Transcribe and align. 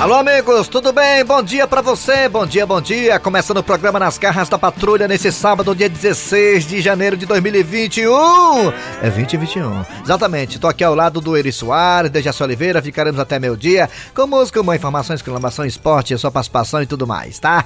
Alô, 0.00 0.14
amigos, 0.14 0.66
tudo 0.66 0.94
bem? 0.94 1.22
Bom 1.26 1.42
dia 1.42 1.66
pra 1.66 1.82
você, 1.82 2.26
bom 2.26 2.46
dia, 2.46 2.64
bom 2.64 2.80
dia. 2.80 3.20
Começando 3.20 3.58
o 3.58 3.62
programa 3.62 3.98
Nas 3.98 4.16
Garras 4.16 4.48
da 4.48 4.58
Patrulha 4.58 5.06
nesse 5.06 5.30
sábado, 5.30 5.74
dia 5.74 5.90
16 5.90 6.66
de 6.66 6.80
janeiro 6.80 7.18
de 7.18 7.26
2021. 7.26 8.70
É 9.02 9.10
2021. 9.10 9.84
Exatamente, 10.02 10.58
tô 10.58 10.68
aqui 10.68 10.82
ao 10.82 10.94
lado 10.94 11.20
do 11.20 11.36
Eri 11.36 11.52
Soares, 11.52 12.10
Dejaci 12.10 12.42
Oliveira, 12.42 12.80
ficaremos 12.80 13.20
até 13.20 13.38
meio 13.38 13.58
dia 13.58 13.90
com 14.14 14.26
música, 14.26 14.62
uma 14.62 14.74
informação, 14.74 15.14
exclamação, 15.14 15.66
esporte, 15.66 16.16
sua 16.16 16.30
participação 16.30 16.80
e 16.80 16.86
tudo 16.86 17.06
mais, 17.06 17.38
tá? 17.38 17.62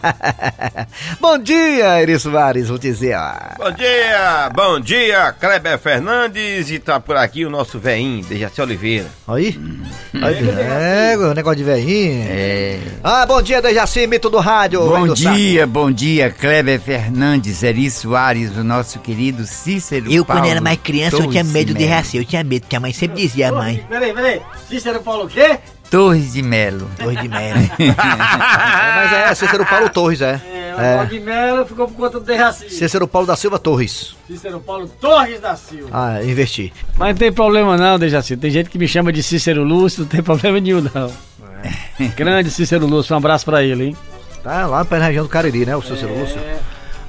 bom 1.21 1.39
dia, 1.39 2.03
Eri 2.03 2.19
Soares, 2.19 2.67
vou 2.69 2.79
dizer, 2.79 3.17
ó. 3.17 3.65
Bom 3.65 3.71
dia, 3.71 4.51
bom 4.53 4.81
dia, 4.81 5.33
Kleber 5.39 5.79
Fernandes 5.79 6.69
e 6.69 6.81
tá 6.81 6.99
por 6.99 7.17
aqui 7.17 7.45
o 7.45 7.51
nosso 7.51 7.79
veinho, 7.79 8.25
Dejaci 8.25 8.61
Oliveira. 8.61 9.07
Aí, 9.29 9.57
aí, 10.21 11.13
é, 11.13 11.17
o 11.17 11.33
negócio 11.33 11.59
de 11.59 11.63
velhinho. 11.63 12.24
É. 12.27 12.79
Ah, 13.03 13.27
bom 13.27 13.41
dia, 13.43 13.61
Dejaci, 13.61 14.07
mito 14.07 14.31
do 14.31 14.39
rádio. 14.39 14.81
Bom 14.87 15.09
dia, 15.13 15.67
bom 15.67 15.91
dia, 15.91 16.31
Kleber 16.31 16.81
Fernandes, 16.81 17.63
Eri 17.63 17.91
Soares, 17.91 18.57
o 18.57 18.65
nosso 18.65 18.99
querido 19.01 19.45
Cícero 19.47 20.11
Eu, 20.11 20.25
quando 20.25 20.39
Paulo 20.39 20.51
era 20.51 20.61
mais 20.61 20.79
criança, 20.83 21.17
eu 21.17 21.29
tinha 21.31 21.45
medo 21.45 21.75
de 21.75 21.85
Torres 21.85 21.91
raci, 21.91 22.17
eu 22.17 22.25
tinha 22.25 22.43
medo, 22.45 22.63
porque 22.63 22.77
a 22.77 22.81
mãe 22.81 22.93
sempre 22.93 23.21
dizia, 23.23 23.53
mãe, 23.53 23.85
Peraí, 23.89 24.13
peraí. 24.13 24.41
Cícero 24.69 25.01
Paulo 25.03 25.25
o 25.25 25.29
quê? 25.29 25.59
Torres 25.91 26.33
de 26.33 26.43
Melo. 26.43 26.91
dois 27.01 27.17
de. 27.21 27.27
É, 27.27 27.55
mas 28.97 29.13
é 29.13 29.35
Cícero 29.35 29.65
Paulo 29.67 29.89
Torres, 29.91 30.21
é. 30.23 30.41
É, 30.53 30.75
o 30.77 30.81
É. 30.81 30.95
Paulo 30.97 31.11
de 31.11 31.21
Melo 31.21 31.67
ficou 31.67 31.87
por 31.87 31.95
conta 31.97 32.19
do 32.19 32.25
Derraci. 32.27 32.69
Cícero 32.71 33.07
Paulo 33.07 33.27
da 33.29 33.37
Silva 33.37 33.59
Torres. 33.61 34.17
Cícero 34.27 34.59
Paulo 34.61 34.89
Torres 35.01 35.41
da 35.41 35.55
Silva. 35.55 35.91
Ah, 35.93 36.25
investi. 36.25 36.73
Mas 36.97 37.11
não 37.11 37.15
tem 37.17 37.33
problema 37.33 37.77
não, 37.77 37.97
Dejaci. 37.99 38.37
Tem 38.37 38.51
gente 38.51 38.71
que 38.71 38.79
me 38.79 38.89
chama 38.89 39.13
de 39.13 39.23
Cícero 39.23 39.63
Lúcio, 39.63 40.01
não 40.01 40.09
tem 40.09 40.23
problema 40.25 40.59
nenhum 40.59 40.81
não. 40.81 41.13
Grande 42.17 42.51
Cícero 42.51 42.87
Lúcio, 42.87 43.15
um 43.15 43.19
abraço 43.19 43.45
pra 43.45 43.63
ele, 43.63 43.85
hein? 43.87 43.97
Tá 44.43 44.67
lá 44.67 44.87
na 44.89 45.07
região 45.07 45.25
do 45.25 45.29
Cariri, 45.29 45.65
né, 45.65 45.75
o 45.77 45.83
Cícero 45.83 46.19
Lúcio. 46.19 46.39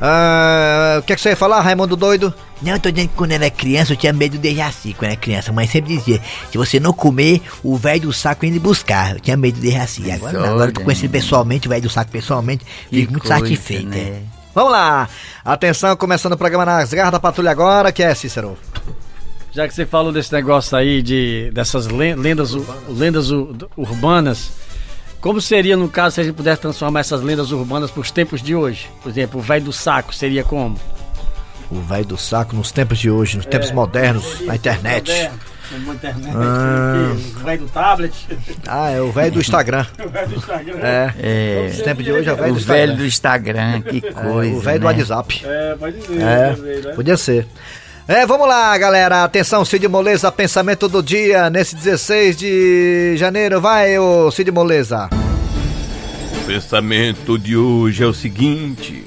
Ah, 0.01 0.97
o 0.99 1.03
que, 1.03 1.13
é 1.13 1.15
que 1.15 1.21
você 1.21 1.29
ia 1.29 1.35
falar, 1.35 1.61
Raimundo 1.61 1.95
Doido? 1.95 2.33
Não, 2.61 2.73
eu 2.73 2.79
tô 2.79 2.91
dizendo 2.91 3.09
que 3.09 3.15
quando 3.15 3.31
eu 3.31 3.35
era 3.35 3.49
criança, 3.49 3.93
eu 3.93 3.97
tinha 3.97 4.11
medo 4.11 4.37
de 4.37 4.53
raci, 4.53 4.93
quando 4.93 5.11
era 5.11 5.19
criança. 5.19 5.51
A 5.51 5.53
mãe 5.53 5.67
sempre 5.67 5.95
dizia, 5.95 6.21
se 6.51 6.57
você 6.57 6.79
não 6.79 6.91
comer, 6.93 7.41
o 7.63 7.77
velho 7.77 8.01
do 8.03 8.13
saco 8.13 8.45
indo 8.45 8.59
buscar. 8.59 9.13
Eu 9.15 9.19
tinha 9.19 9.37
medo 9.37 9.59
de 9.59 9.69
raci. 9.69 10.11
Agora 10.11 10.33
não, 10.37 10.45
agora 10.45 10.69
eu 10.69 10.73
tô 10.73 10.81
conhecendo 10.81 11.11
pessoalmente, 11.11 11.67
o 11.67 11.69
velho 11.69 11.81
do 11.83 11.89
saco 11.89 12.11
pessoalmente, 12.11 12.65
Que 12.89 13.01
fico 13.01 13.11
muito 13.13 13.27
coisa, 13.27 13.39
satisfeito. 13.39 13.87
né? 13.87 13.97
é. 13.97 14.21
Vamos 14.53 14.71
lá. 14.71 15.09
Atenção, 15.43 15.95
começando 15.97 16.33
o 16.33 16.37
programa 16.37 16.65
nas 16.65 16.93
garras 16.93 17.11
da 17.11 17.19
patrulha 17.19 17.51
agora, 17.51 17.91
que 17.91 18.01
é 18.01 18.13
Cícero. 18.15 18.57
Já 19.55 19.67
que 19.67 19.73
você 19.73 19.85
falou 19.85 20.11
desse 20.11 20.33
negócio 20.33 20.77
aí 20.77 21.01
de 21.01 21.49
dessas 21.53 21.87
len- 21.87 22.15
lendas, 22.15 22.53
u- 22.53 22.65
lendas 22.89 23.29
urbanas, 23.77 24.51
como 25.21 25.39
seria 25.39 25.77
no 25.77 25.87
caso 25.87 26.15
se 26.15 26.21
a 26.21 26.23
gente 26.25 26.35
pudesse 26.35 26.59
transformar 26.61 26.99
essas 26.99 27.21
lendas 27.21 27.51
urbanas 27.51 27.89
para 27.89 28.01
os 28.01 28.11
tempos 28.11 28.41
de 28.41 28.53
hoje? 28.53 28.89
Por 29.01 29.09
exemplo, 29.09 29.39
o 29.39 29.43
velho 29.43 29.65
do 29.65 29.71
saco 29.73 30.13
seria 30.13 30.43
como? 30.43 30.77
O 31.71 31.79
velho 31.81 32.05
do 32.05 32.17
saco 32.17 32.55
nos 32.55 32.71
tempos 32.71 32.99
de 32.99 33.09
hoje, 33.09 33.37
nos 33.37 33.45
tempos 33.45 33.71
modernos, 33.71 34.41
na 34.45 34.55
internet. 34.55 35.09
Moderno, 35.11 35.39
Na 35.71 35.93
internet, 35.95 36.35
Ah. 36.37 37.11
o 37.15 37.43
velho 37.43 37.61
do 37.61 37.67
tablet, 37.69 38.13
Ah, 38.67 38.89
é 38.91 39.01
o 39.01 39.11
velho 39.11 39.31
do 39.31 39.39
Instagram. 39.39 39.85
o 40.05 40.09
velho 40.09 40.27
do 40.27 40.35
Instagram. 40.35 40.79
É. 40.83 41.13
É, 41.17 41.67
Nos 41.69 41.81
tempos 41.81 42.05
de 42.05 42.11
hoje 42.11 42.29
é 42.29 42.33
o 42.33 42.35
velho 42.35 42.51
o 42.53 42.55
do 42.55 42.59
velho 42.61 42.91
Instagram. 42.91 42.95
do 42.97 43.05
Instagram, 43.07 43.81
que 43.81 43.97
É, 44.05 44.11
coisa. 44.11 44.55
o 44.55 44.59
velho 44.59 44.79
do 44.81 44.85
né? 44.87 44.91
WhatsApp. 44.93 45.41
É, 45.43 45.75
pode 45.79 45.97
dizer 45.97 46.21
É, 46.21 46.53
também, 46.53 46.81
né? 46.81 46.91
podia 46.93 47.17
ser. 47.17 47.47
É, 48.07 48.25
vamos 48.25 48.47
lá, 48.47 48.77
galera. 48.77 49.23
Atenção, 49.23 49.65
Cid 49.65 49.87
Moleza, 49.87 50.31
pensamento 50.31 50.87
do 50.87 51.01
dia 51.01 51.49
nesse 51.49 51.75
16 51.75 52.37
de 52.37 53.17
janeiro. 53.17 53.59
Vai, 53.59 53.97
ô 53.97 54.29
Cid 54.29 54.51
Moleza. 54.51 55.09
O 56.41 56.45
pensamento 56.45 57.37
de 57.39 57.57
hoje 57.57 58.03
é 58.03 58.05
o 58.07 58.13
seguinte: 58.13 59.03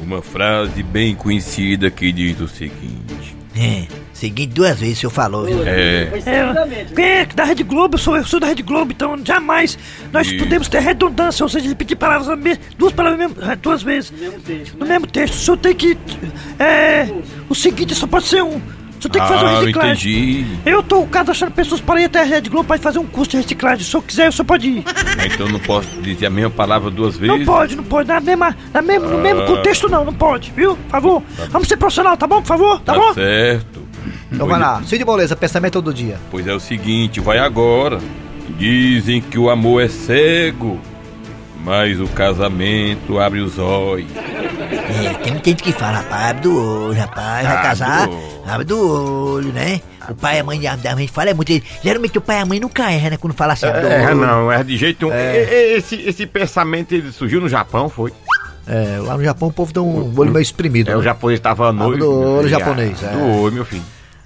uma 0.00 0.22
frase 0.22 0.80
bem 0.82 1.16
conhecida 1.16 1.90
que 1.90 2.12
diz 2.12 2.40
o 2.40 2.46
seguinte: 2.46 3.36
É, 3.58 3.86
seguinte 4.12 4.52
duas 4.54 4.78
vezes 4.78 4.98
o 4.98 5.00
senhor 5.00 5.10
falou, 5.10 5.46
viu? 5.46 5.64
É, 5.66 6.08
seguidamente, 6.22 6.94
Quem 6.94 7.04
é 7.04 7.26
da 7.26 7.42
Rede 7.42 7.64
Globo? 7.64 7.96
Eu 7.96 7.98
sou, 7.98 8.16
eu 8.16 8.24
sou 8.24 8.38
da 8.38 8.46
Rede 8.46 8.62
Globo, 8.62 8.92
então 8.92 9.18
jamais 9.24 9.76
nós 10.12 10.28
Isso. 10.28 10.38
podemos 10.38 10.68
ter 10.68 10.78
redundância, 10.80 11.42
ou 11.42 11.48
seja, 11.48 11.68
repetir 11.68 11.96
palavras, 11.96 12.38
duas 12.78 12.92
palavras 12.92 13.18
mesmo- 13.18 13.56
duas 13.56 13.82
vezes 13.82 14.12
no 14.12 14.18
mesmo 14.18 14.38
texto, 14.40 14.74
no 14.78 14.86
né? 14.86 14.92
mesmo 14.92 15.06
texto. 15.08 15.34
O 15.34 15.38
senhor 15.38 15.56
tem 15.56 15.74
que. 15.74 15.98
É. 16.60 17.08
O 17.50 17.54
seguinte 17.54 17.94
só 17.94 18.06
pode 18.06 18.26
ser 18.26 18.42
um. 18.42 18.60
Senhor 19.00 19.12
tem 19.12 19.22
que 19.22 19.28
fazer 19.28 19.44
uma 19.44 19.50
ah, 19.50 19.54
eu 19.54 19.60
reciclagem. 19.60 20.12
entendi. 20.12 20.46
Eu 20.66 20.82
tô 20.82 21.06
cadastrando 21.06 21.54
pessoas 21.54 21.80
para 21.80 22.02
ir 22.02 22.04
até 22.04 22.20
a 22.20 22.24
Rede 22.24 22.50
Globo 22.50 22.66
para 22.68 22.78
fazer 22.78 22.98
um 22.98 23.06
curso 23.06 23.30
de 23.30 23.38
reciclagem. 23.38 23.78
Se 23.82 23.88
o 23.88 23.90
senhor 23.92 24.02
quiser, 24.02 24.28
o 24.28 24.32
senhor 24.32 24.44
pode 24.44 24.68
ir. 24.68 24.84
Então 25.24 25.48
não 25.48 25.58
posso 25.58 25.88
dizer 26.02 26.26
a 26.26 26.30
mesma 26.30 26.50
palavra 26.50 26.90
duas 26.90 27.16
vezes? 27.16 27.38
Não 27.38 27.44
pode, 27.46 27.76
não 27.76 27.84
pode. 27.84 28.08
Na 28.08 28.20
mesma, 28.20 28.54
na 28.74 28.82
mesmo, 28.82 29.08
no 29.08 29.18
mesmo 29.18 29.40
Ah. 29.42 29.46
contexto, 29.46 29.88
não, 29.88 30.04
não 30.04 30.12
pode, 30.12 30.52
viu? 30.54 30.76
Por 30.76 30.90
favor. 30.90 31.22
Vamos 31.50 31.66
ser 31.66 31.78
profissional, 31.78 32.14
tá 32.16 32.26
bom? 32.26 32.42
Por 32.42 32.46
favor, 32.48 32.78
tá, 32.80 32.92
Tá 32.92 32.98
bom? 32.98 33.14
certo. 33.14 33.80
Então 34.30 34.46
vai 34.46 34.60
lá. 34.60 34.82
Cid 34.84 35.02
Moleza, 35.04 35.34
pensamento 35.34 35.80
do 35.80 35.94
dia. 35.94 36.18
Pois 36.30 36.46
é 36.46 36.52
o 36.54 36.60
seguinte, 36.60 37.20
vai 37.20 37.38
agora. 37.38 37.98
Dizem 38.58 39.22
que 39.22 39.38
o 39.38 39.48
amor 39.48 39.82
é 39.82 39.88
cego, 39.88 40.78
mas 41.64 42.00
o 42.00 42.06
casamento 42.08 43.18
abre 43.18 43.40
os 43.40 43.58
olhos. 43.58 44.08
É, 44.16 45.14
tem 45.22 45.32
muita 45.32 45.50
gente 45.50 45.62
que 45.62 45.72
fala, 45.72 45.98
rapaz, 45.98 46.30
abre 46.30 46.42
do 46.42 46.56
olho, 46.86 46.98
rapaz, 46.98 47.46
vai 47.46 47.56
Abre 47.56 47.68
casar, 47.68 48.06
do 48.08 48.12
olho. 48.14 48.22
abre 48.46 48.64
do 48.64 49.32
olho, 49.34 49.52
né? 49.52 49.80
O 50.08 50.14
pai 50.14 50.36
e 50.36 50.40
a 50.40 50.44
mãe 50.44 50.60
da, 50.60 50.76
gente 50.96 51.12
fala 51.12 51.30
é 51.30 51.34
muito. 51.34 51.52
Geralmente 51.82 52.18
o 52.18 52.20
pai 52.20 52.38
e 52.38 52.40
a 52.42 52.46
mãe 52.46 52.58
nunca 52.60 52.90
erra, 52.90 53.10
né? 53.10 53.16
Quando 53.16 53.34
fala 53.34 53.52
assim, 53.52 53.66
abre 53.66 53.82
do 53.82 53.86
É, 53.88 54.06
olho. 54.06 54.16
não, 54.16 54.50
é 54.52 54.62
de 54.64 54.76
jeito 54.76 55.06
nenhum. 55.08 55.16
E- 55.16 55.76
Esse, 55.76 55.96
esse 55.96 56.26
pensamento 56.26 56.92
ele 56.92 57.12
surgiu 57.12 57.40
no 57.40 57.48
Japão, 57.48 57.88
foi? 57.88 58.12
É, 58.66 58.98
lá 59.00 59.16
no 59.16 59.24
Japão 59.24 59.48
o 59.48 59.52
povo 59.52 59.72
tem 59.72 59.82
um 59.82 60.12
olho 60.18 60.32
meio 60.32 60.42
exprimido. 60.42 60.90
É, 60.90 60.94
o 60.94 60.98
né? 60.98 61.04
japonês 61.04 61.38
estava 61.38 61.72
noivo. 61.72 61.98
do 61.98 62.10
meu 62.20 62.28
olho 62.38 62.48
japonês, 62.48 62.98
Ah, 63.02 63.06
é. 63.06 63.12
Do 63.16 63.40
olho, 63.40 63.54
meu 63.54 63.64
filho. 63.64 63.82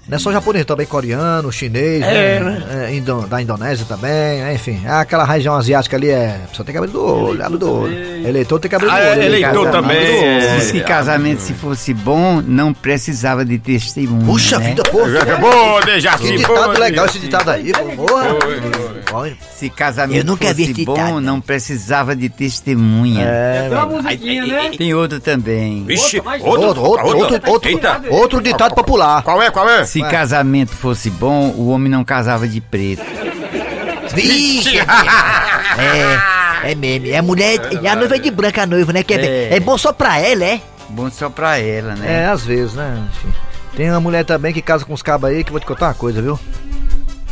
Não 0.07 0.17
é 0.17 0.19
só 0.19 0.31
japonês, 0.31 0.63
também 0.65 0.85
coreano, 0.85 1.51
chinês, 1.51 2.03
É, 2.03 2.39
né? 2.39 2.87
É, 2.89 2.95
indo- 2.95 3.25
da 3.27 3.41
Indonésia 3.41 3.85
também, 3.87 4.11
é, 4.43 4.53
enfim. 4.53 4.79
É 4.85 4.91
aquela 4.91 5.25
região 5.25 5.55
asiática 5.55 5.95
ali, 5.97 6.09
é. 6.11 6.41
Só 6.53 6.63
tem 6.63 6.73
que 6.73 6.77
abrir 6.77 6.91
do 6.91 7.03
olho, 7.03 7.43
abre 7.43 7.57
do 7.57 7.71
olho. 7.81 8.27
Eleitor 8.27 8.59
tem 8.59 8.69
que 8.69 8.75
abrir 8.75 8.87
do 8.87 8.91
Ah, 8.95 8.99
olho. 9.13 9.23
eleitor 9.23 9.65
Casamento 9.65 9.71
também, 9.71 10.25
é. 10.25 10.59
Se 10.59 10.79
casamento 10.81 11.39
se 11.41 11.53
fosse 11.53 11.91
bom, 11.91 12.39
não 12.45 12.71
precisava 12.71 13.43
de 13.43 13.57
testemunho. 13.57 14.25
Puxa 14.27 14.59
né? 14.59 14.69
vida, 14.69 14.83
pô. 14.83 14.99
Boa, 15.39 15.81
Dejaci, 15.81 16.23
Que 16.37 16.45
boa, 16.45 16.59
ditado 16.59 16.79
legal 16.79 17.05
esse 17.07 17.17
ditado 17.19 17.49
aí, 17.49 17.71
pô. 17.73 18.05
Porra. 18.05 18.25
Olha. 19.15 19.37
Se 19.55 19.69
casamento 19.69 20.17
Eu 20.19 20.23
nunca 20.25 20.47
fosse 20.47 20.85
bom, 20.85 20.97
não. 20.97 21.21
não 21.21 21.41
precisava 21.41 22.15
de 22.15 22.27
testemunha. 22.29 23.23
É, 23.25 23.67
Tem 23.69 23.77
uma 23.77 23.85
musiquinha, 23.85 24.45
né? 24.45 24.71
Tem 24.77 24.93
outro 24.93 25.19
também. 25.19 25.83
Vixe, 25.85 26.17
outro, 26.19 26.67
outro, 26.67 26.81
outro, 26.83 27.17
outro, 27.17 27.51
outro, 27.51 27.69
Eita. 27.69 28.01
outro 28.09 28.41
ditado 28.41 28.75
popular. 28.75 29.21
Qual 29.23 29.41
é, 29.41 29.49
qual 29.51 29.69
é? 29.69 29.85
Se 29.85 30.01
casamento 30.01 30.71
fosse 30.71 31.09
bom, 31.09 31.49
o 31.51 31.69
homem 31.69 31.89
não 31.91 32.03
casava 32.03 32.47
de 32.47 32.59
preto. 32.61 33.03
Vixe! 34.13 34.77
é, 36.63 36.71
é 36.71 36.75
meme. 36.75 37.09
É 37.11 37.17
a 37.17 37.21
mulher, 37.21 37.59
é 37.83 37.87
a 37.89 37.95
noiva 37.95 38.17
de 38.19 38.31
branca, 38.31 38.63
a 38.63 38.65
noiva, 38.65 38.93
né? 38.93 39.03
Que 39.03 39.13
é, 39.13 39.25
É. 39.51 39.55
é 39.55 39.59
bom 39.59 39.77
só 39.77 39.91
pra 39.91 40.19
ela, 40.19 40.43
é? 40.45 40.61
Bom 40.89 41.09
só 41.09 41.29
pra 41.29 41.57
ela, 41.57 41.95
né? 41.95 42.23
É, 42.23 42.25
às 42.27 42.43
vezes, 42.45 42.73
né? 42.73 43.03
Enfim. 43.11 43.33
Tem 43.75 43.89
uma 43.89 43.99
mulher 43.99 44.23
também 44.23 44.53
que 44.53 44.61
casa 44.61 44.85
com 44.85 44.93
os 44.93 45.01
cabos 45.01 45.29
aí 45.29 45.43
que 45.43 45.49
eu 45.49 45.53
vou 45.53 45.59
te 45.59 45.65
contar 45.65 45.87
uma 45.87 45.93
coisa, 45.93 46.21
viu? 46.21 46.39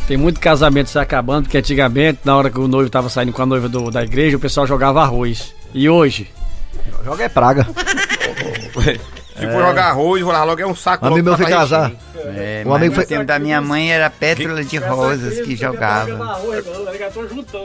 Tem 0.06 0.16
muito 0.18 0.38
casamento 0.38 0.90
se 0.90 0.98
acabando, 0.98 1.44
porque 1.44 1.56
antigamente, 1.58 2.20
na 2.24 2.36
hora 2.36 2.50
que 2.50 2.58
o 2.60 2.68
noivo 2.68 2.90
tava 2.90 3.08
saindo 3.08 3.32
com 3.32 3.40
a 3.42 3.46
noiva 3.46 3.68
do- 3.68 3.90
da 3.90 4.02
igreja, 4.02 4.36
o 4.36 4.40
pessoal 4.40 4.66
jogava 4.66 5.02
arroz. 5.02 5.54
E 5.72 5.88
hoje? 5.88 6.30
Joga 7.04 7.24
é 7.24 7.28
praga. 7.28 7.66
Se 9.34 9.50
for 9.50 9.66
jogar 9.66 9.86
arroz, 9.86 10.22
vou 10.22 10.32
lá 10.32 10.44
logo 10.44 10.60
é 10.60 10.66
um 10.66 10.76
saco. 10.76 11.04
Um 11.04 11.08
amigo 11.08 11.24
meu 11.24 11.36
foi 11.36 11.46
casar. 11.46 11.90
encher. 11.90 11.98
É, 12.36 12.62
Um 12.64 12.72
amigo 12.72 12.90
no 12.92 13.00
foi- 13.00 13.06
tempo 13.06 13.24
da 13.24 13.36
minha 13.38 13.60
mãe 13.60 13.90
era 13.90 14.08
pétala 14.08 14.62
de 14.62 14.76
rosas 14.78 15.40
que 15.40 15.56
jogava. 15.56 16.10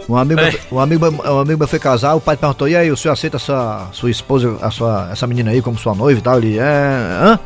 Um 0.08 0.18
amigo, 0.18 0.42
um 0.72 0.80
amigo, 0.80 1.06
um 1.08 1.40
amigo 1.40 1.60
meu 1.60 1.68
foi 1.68 1.78
casar, 1.80 2.16
o 2.16 2.22
pai 2.22 2.36
perguntou, 2.36 2.68
e 2.68 2.76
aí, 2.76 2.90
o 2.92 2.98
senhor 2.98 3.14
aceita 3.14 3.38
a 3.38 3.40
sua, 3.40 3.88
sua 3.92 4.10
esposa, 4.10 4.58
a 4.62 4.72
sua, 4.72 5.10
essa 5.12 5.28
menina 5.28 5.52
aí 5.52 5.62
como 5.62 5.78
sua 5.78 5.94
noiva 5.94 6.20
e 6.20 6.24
tal? 6.24 6.38
Ele, 6.40 6.58
é, 6.58 6.64
hã? 6.64 7.40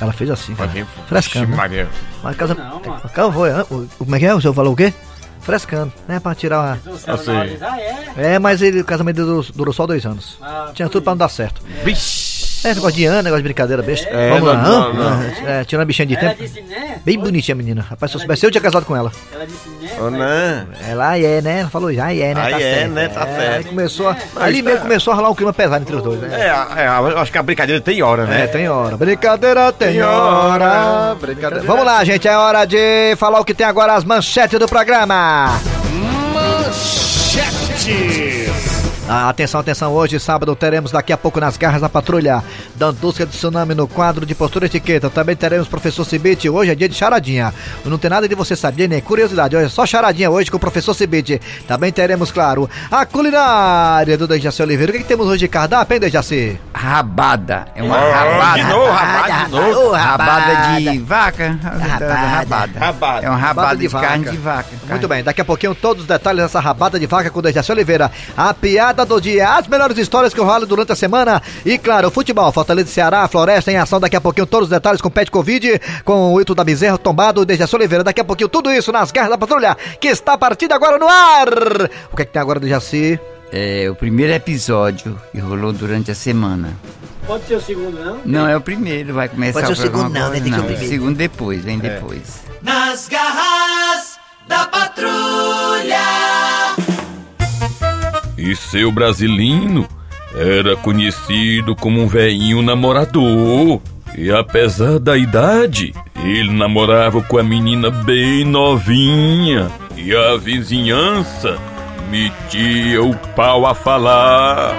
Ela 0.00 0.12
fez 0.12 0.30
assim, 0.30 0.54
cara. 0.54 0.70
Frescando, 1.08 1.48
né? 1.50 1.56
Maria. 1.56 1.88
Mas 2.22 2.36
casa... 2.36 2.54
Não, 2.54 2.80
mano. 2.80 3.00
Calma, 3.14 3.32
foi, 3.32 3.50
hã? 3.50 3.64
O- 3.70 3.88
Como 3.98 4.14
é 4.14 4.18
que 4.18 4.26
é? 4.26 4.34
O 4.34 4.40
senhor 4.40 4.52
falou 4.54 4.72
o 4.72 4.76
quê? 4.76 4.92
Frescando, 5.40 5.92
né? 6.08 6.18
Pra 6.20 6.34
tirar 6.34 6.60
uma... 6.60 7.18
sei. 7.18 7.58
Ah, 7.62 7.80
é? 7.80 8.34
É, 8.34 8.38
mas 8.38 8.60
ele, 8.60 8.80
o 8.80 8.84
casamento 8.84 9.24
durou, 9.24 9.44
durou 9.54 9.72
só 9.72 9.86
dois 9.86 10.04
anos. 10.04 10.36
Ah, 10.42 10.70
Tinha 10.74 10.88
tudo 10.88 11.02
pra 11.04 11.12
não 11.12 11.18
dar 11.18 11.28
certo. 11.28 11.62
Vixe. 11.84 12.35
É, 12.66 12.74
negócio 12.74 12.96
de 12.96 13.04
ano, 13.06 13.22
negócio 13.22 13.42
de 13.42 13.44
brincadeira 13.44 13.82
besta. 13.82 14.08
É, 14.10 14.30
Vamos 14.30 14.48
lá, 14.48 14.54
não, 14.56 14.92
não, 14.94 15.22
É, 15.46 15.64
tirando 15.64 15.82
a 15.82 15.84
bichinha 15.84 16.06
de 16.06 16.16
Ela 16.16 16.30
tempo. 16.30 16.42
disse 16.42 16.60
né? 16.62 16.96
Bem 17.04 17.18
bonitinha 17.18 17.54
a 17.54 17.56
menina. 17.56 17.86
Rapaz, 17.88 18.10
se 18.10 18.16
eu 18.16 18.20
soubesse, 18.20 18.44
eu 18.44 18.50
tinha 18.50 18.60
casado 18.60 18.84
com 18.84 18.96
ela. 18.96 19.12
Ela 19.32 19.46
disse 19.46 19.68
né? 19.80 19.90
Oh, 20.00 20.10
não. 20.10 20.66
Ela 20.88 21.16
é, 21.18 21.40
né? 21.40 21.60
Ela 21.60 21.70
falou 21.70 21.92
já 21.92 22.12
é, 22.12 22.34
né? 22.34 22.42
Aí 22.42 22.52
tá 22.52 22.60
é, 22.60 22.74
certo. 22.74 22.90
né? 22.92 23.08
Tá 23.08 23.20
É, 23.20 23.36
certo. 23.36 23.56
Aí 23.56 23.64
começou 23.64 24.08
a, 24.08 24.16
Mas 24.34 24.44
ali 24.44 24.62
tá- 24.62 24.70
mesmo 24.70 24.82
começou 24.82 25.12
a 25.12 25.16
rolar 25.16 25.30
um 25.30 25.34
clima 25.34 25.52
pesado 25.52 25.82
entre 25.82 25.96
os 25.96 26.02
dois, 26.02 26.20
né? 26.20 26.28
É, 26.40 26.82
é, 26.82 26.86
eu 26.88 27.18
acho 27.18 27.30
que 27.32 27.38
a 27.38 27.42
brincadeira 27.42 27.80
tem 27.80 28.02
hora, 28.02 28.24
É, 28.24 28.26
né? 28.26 28.46
tem 28.48 28.68
hora. 28.68 28.96
Brincadeira 28.96 29.72
tem 29.72 30.02
hora. 30.02 31.14
Brincadeira. 31.20 31.64
Vamos 31.64 31.84
lá, 31.86 32.02
gente. 32.04 32.26
É 32.26 32.36
hora 32.36 32.64
de 32.64 33.14
falar 33.16 33.40
o 33.40 33.44
que 33.44 33.54
tem 33.54 33.66
agora 33.66 33.94
as 33.94 34.04
manchetes 34.04 34.58
do 34.58 34.66
programa. 34.66 35.60
Manchete. 36.34 38.35
Ah, 39.08 39.28
atenção, 39.28 39.60
atenção, 39.60 39.92
hoje, 39.92 40.18
sábado, 40.18 40.56
teremos 40.56 40.90
daqui 40.90 41.12
a 41.12 41.16
pouco 41.16 41.38
nas 41.38 41.56
garras 41.56 41.80
da 41.80 41.88
patrulha, 41.88 42.42
Dandusca 42.74 43.24
de 43.24 43.30
Tsunami 43.30 43.72
no 43.72 43.86
quadro 43.86 44.26
de 44.26 44.34
postura 44.34 44.66
etiqueta. 44.66 45.08
Também 45.08 45.36
teremos 45.36 45.68
professor 45.68 46.04
Cibite, 46.04 46.48
hoje 46.50 46.72
é 46.72 46.74
dia 46.74 46.88
de 46.88 46.94
charadinha. 46.96 47.54
Não 47.84 47.98
tem 47.98 48.10
nada 48.10 48.28
de 48.28 48.34
você 48.34 48.56
saber, 48.56 48.88
nem 48.88 49.00
curiosidade, 49.00 49.54
hoje 49.54 49.66
é 49.66 49.68
só 49.68 49.86
charadinha 49.86 50.28
hoje 50.28 50.50
com 50.50 50.56
o 50.56 50.60
professor 50.60 50.92
Cibite. 50.92 51.40
Também 51.68 51.92
teremos, 51.92 52.32
claro, 52.32 52.68
a 52.90 53.06
culinária 53.06 54.18
do 54.18 54.26
Dejaci 54.26 54.60
Oliveira. 54.60 54.90
O 54.90 54.92
que, 54.96 55.02
que 55.02 55.08
temos 55.08 55.28
hoje 55.28 55.38
de 55.38 55.48
cardápio, 55.48 55.94
hein, 55.94 56.00
Dejaci? 56.00 56.58
Rabada. 56.74 57.66
É 57.76 57.84
uma 57.84 57.96
Ah, 57.96 58.24
rabada. 58.24 58.54
de 58.56 58.64
novo, 58.64 58.90
rabada 58.90 59.44
de 59.44 59.50
novo. 59.52 59.80
Ô, 59.86 59.92
Rabada 59.92 60.80
de 60.80 60.98
vaca. 60.98 61.58
Rabada. 61.62 62.14
Rabada. 62.14 62.78
Rabada. 62.80 63.26
É 63.26 63.30
uma 63.30 63.38
rabada, 63.38 63.76
de, 63.76 63.86
vaca. 63.86 64.06
carne 64.08 64.30
de 64.30 64.36
vaca. 64.36 64.68
Muito 64.88 65.06
bem, 65.06 65.22
daqui 65.22 65.40
a 65.40 65.44
pouquinho 65.44 65.76
todos 65.76 66.02
os 66.02 66.08
detalhes 66.08 66.42
dessa 66.42 66.58
rabada 66.58 66.98
de 66.98 67.06
vaca 67.06 67.30
com 67.30 67.38
o 67.38 67.42
Dejaci 67.42 67.70
Oliveira. 67.70 68.10
A 68.36 68.52
piada 68.52 68.95
do 69.04 69.20
dia, 69.20 69.48
as 69.50 69.66
melhores 69.66 69.98
histórias 69.98 70.32
que 70.32 70.40
rolam 70.40 70.66
durante 70.66 70.92
a 70.92 70.96
semana. 70.96 71.42
E 71.64 71.76
claro, 71.78 72.08
o 72.08 72.10
futebol, 72.10 72.50
Fortaleza 72.52 72.88
e 72.88 72.92
Ceará, 72.92 73.26
Floresta 73.28 73.70
em 73.70 73.76
ação. 73.76 74.00
Daqui 74.00 74.16
a 74.16 74.20
pouquinho 74.20 74.46
todos 74.46 74.66
os 74.66 74.70
detalhes 74.70 75.00
com 75.00 75.08
o 75.08 75.10
Pet 75.10 75.30
Covid, 75.30 75.80
com 76.04 76.32
o 76.34 76.40
Ito 76.40 76.54
da 76.54 76.64
Bezerra, 76.64 76.96
tombado, 76.98 77.40
o 77.40 77.44
Dejaci 77.44 77.74
Oliveira. 77.76 78.04
Daqui 78.04 78.20
a 78.20 78.24
pouquinho 78.24 78.48
tudo 78.48 78.70
isso 78.72 78.90
nas 78.92 79.10
garras 79.10 79.30
da 79.30 79.38
patrulha, 79.38 79.76
que 80.00 80.08
está 80.08 80.32
a 80.34 80.38
partir 80.38 80.68
de 80.68 80.74
agora 80.74 80.98
no 80.98 81.08
ar. 81.08 81.48
O 82.12 82.16
que 82.16 82.22
é 82.22 82.24
que 82.24 82.32
tem 82.32 82.40
agora, 82.42 82.58
Dejaci? 82.60 83.18
É 83.52 83.88
o 83.88 83.94
primeiro 83.94 84.32
episódio 84.32 85.20
que 85.30 85.38
rolou 85.38 85.72
durante 85.72 86.10
a 86.10 86.14
semana. 86.14 86.76
Pode 87.26 87.44
ser 87.46 87.54
o 87.56 87.60
segundo, 87.60 87.98
não? 88.04 88.20
Não, 88.24 88.48
é 88.48 88.56
o 88.56 88.60
primeiro, 88.60 89.14
vai 89.14 89.28
começar 89.28 89.60
Pode 89.60 89.66
ser 89.66 89.72
o 89.86 89.90
programa 89.90 90.08
segundo, 90.08 90.18
não, 90.18 90.26
agora. 90.26 90.40
né? 90.40 90.40
Tem 90.40 90.50
que 90.50 90.56
ser 90.56 90.60
o 90.60 90.66
primeiro. 90.66 90.92
segundo 90.92 91.16
depois, 91.16 91.64
vem 91.64 91.78
depois. 91.78 92.22
Nas 92.62 93.08
garras 93.08 94.18
da 94.48 94.64
patrulha. 94.66 96.25
E 98.46 98.54
seu 98.54 98.92
brasilino 98.92 99.88
era 100.32 100.76
conhecido 100.76 101.74
como 101.74 102.00
um 102.00 102.06
velhinho 102.06 102.62
namorador. 102.62 103.80
E 104.16 104.30
apesar 104.30 105.00
da 105.00 105.18
idade, 105.18 105.92
ele 106.22 106.52
namorava 106.52 107.20
com 107.22 107.38
a 107.38 107.42
menina 107.42 107.90
bem 107.90 108.44
novinha. 108.44 109.68
E 109.96 110.14
a 110.14 110.36
vizinhança 110.36 111.58
metia 112.08 113.02
o 113.02 113.16
pau 113.34 113.66
a 113.66 113.74
falar. 113.74 114.76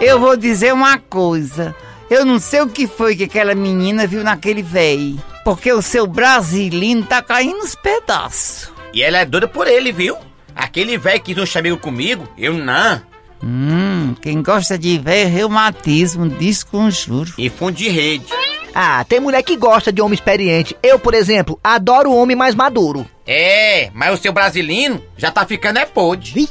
Eu 0.00 0.18
vou 0.18 0.36
dizer 0.36 0.74
uma 0.74 0.98
coisa. 0.98 1.72
Eu 2.10 2.24
não 2.24 2.40
sei 2.40 2.62
o 2.62 2.68
que 2.68 2.88
foi 2.88 3.14
que 3.14 3.24
aquela 3.24 3.54
menina 3.54 4.08
viu 4.08 4.24
naquele 4.24 4.60
véi. 4.60 5.16
Porque 5.44 5.72
o 5.72 5.80
seu 5.80 6.04
brasilino 6.04 7.04
tá 7.04 7.22
caindo 7.22 7.58
nos 7.58 7.76
pedaços. 7.76 8.72
E 8.92 9.04
ela 9.04 9.18
é 9.18 9.24
doida 9.24 9.46
por 9.46 9.68
ele, 9.68 9.92
viu? 9.92 10.16
Aquele 10.54 10.96
velho 10.96 11.20
que 11.20 11.34
não 11.34 11.46
chamou 11.46 11.76
comigo, 11.76 12.28
eu 12.38 12.54
não. 12.54 13.00
Hum, 13.42 14.14
quem 14.22 14.42
gosta 14.42 14.78
de 14.78 14.98
ver 14.98 15.26
reumatismo, 15.26 16.28
desconjuro. 16.28 17.32
E 17.36 17.50
fundo 17.50 17.72
de 17.72 17.88
rede. 17.88 18.26
Ah, 18.74 19.04
tem 19.04 19.20
mulher 19.20 19.42
que 19.42 19.56
gosta 19.56 19.92
de 19.92 20.00
homem 20.00 20.14
experiente. 20.14 20.76
Eu, 20.82 20.98
por 20.98 21.14
exemplo, 21.14 21.58
adoro 21.62 22.12
homem 22.12 22.34
mais 22.34 22.54
maduro. 22.54 23.06
É, 23.26 23.90
mas 23.94 24.18
o 24.18 24.22
seu 24.22 24.32
brasilino 24.32 25.00
já 25.16 25.30
tá 25.30 25.46
ficando 25.46 25.78
é 25.78 25.86
podre. 25.86 26.48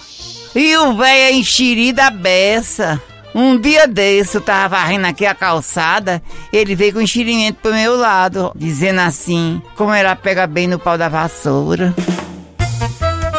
E 0.55 0.77
o 0.77 0.95
véi 0.95 1.21
é 1.21 1.31
enxerido 1.33 1.97
da 1.97 2.09
beça. 2.09 3.01
Um 3.35 3.59
dia 3.59 3.87
desse 3.87 4.37
eu 4.37 4.41
tava 4.41 4.77
varrendo 4.77 5.07
aqui 5.07 5.25
a 5.25 5.33
calçada, 5.33 6.21
ele 6.51 6.75
veio 6.75 6.93
com 6.93 7.01
enxerimento 7.01 7.55
pro 7.55 7.73
meu 7.73 7.97
lado, 7.97 8.51
dizendo 8.55 9.01
assim, 9.01 9.59
como 9.75 9.91
era 9.91 10.15
pega 10.15 10.45
bem 10.45 10.67
no 10.67 10.77
pau 10.77 10.99
da 10.99 11.09
vassoura. 11.09 11.93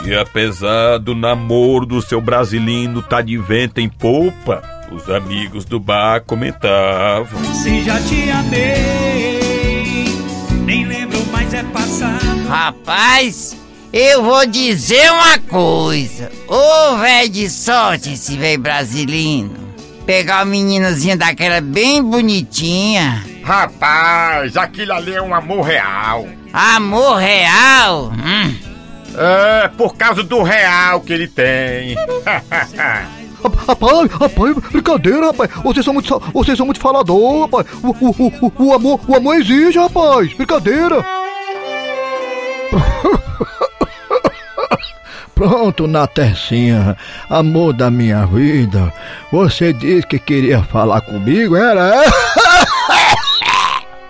E 0.06 0.14
apesar 0.14 0.98
do 0.98 1.14
namoro 1.14 1.86
do 1.86 2.02
seu 2.02 2.20
brasilino 2.20 3.00
tá 3.00 3.22
de 3.22 3.38
vento 3.38 3.80
em 3.80 3.88
polpa, 3.88 4.62
os 4.92 5.08
amigos 5.08 5.64
do 5.64 5.80
bar 5.80 6.20
comentavam. 6.20 7.42
Se 7.54 7.82
já 7.82 7.98
te 8.02 8.30
amei, 8.30 10.06
nem 10.66 10.84
lembro 10.84 11.24
mais 11.32 11.54
é 11.54 11.62
passado. 11.62 12.46
Rapaz, 12.46 13.56
eu 13.94 14.22
vou 14.22 14.46
dizer 14.46 15.10
uma 15.10 15.38
coisa. 15.38 16.30
Ô 16.48 16.98
velho 16.98 17.30
de 17.30 17.48
sorte 17.48 18.12
esse 18.12 18.36
velho 18.36 18.60
brasilino. 18.60 19.64
Pegar 20.04 20.40
uma 20.40 20.44
meninazinha 20.44 21.16
daquela 21.16 21.62
bem 21.62 22.02
bonitinha. 22.02 23.24
Rapaz, 23.42 24.54
aquilo 24.54 24.92
ali 24.92 25.14
é 25.14 25.22
um 25.22 25.34
amor 25.34 25.62
real. 25.62 26.28
Amor 26.52 27.16
real. 27.16 28.12
Hum. 28.12 28.73
É, 29.16 29.68
por 29.68 29.96
causa 29.96 30.22
do 30.22 30.42
real 30.42 31.00
que 31.00 31.12
ele 31.12 31.28
tem. 31.28 31.96
Rapaz, 33.66 34.10
rapaz, 34.10 34.56
brincadeira, 34.72 35.26
rapaz. 35.26 35.50
Vocês 35.62 35.84
são 35.84 35.92
muito, 35.92 36.18
vocês 36.32 36.56
são 36.56 36.64
muito 36.64 36.80
falador, 36.80 37.42
rapaz. 37.42 37.66
O, 37.82 37.88
o, 37.90 38.10
o, 38.40 38.52
o, 38.58 38.72
amor, 38.72 38.98
o 39.06 39.14
amor 39.14 39.36
exige, 39.36 39.78
rapaz. 39.78 40.32
Brincadeira. 40.32 41.04
Pronto, 45.34 45.86
Natecinha, 45.86 46.96
amor 47.28 47.74
da 47.74 47.90
minha 47.90 48.24
vida. 48.24 48.90
Você 49.30 49.74
disse 49.74 50.06
que 50.06 50.18
queria 50.18 50.62
falar 50.62 51.02
comigo, 51.02 51.54
era? 51.54 52.02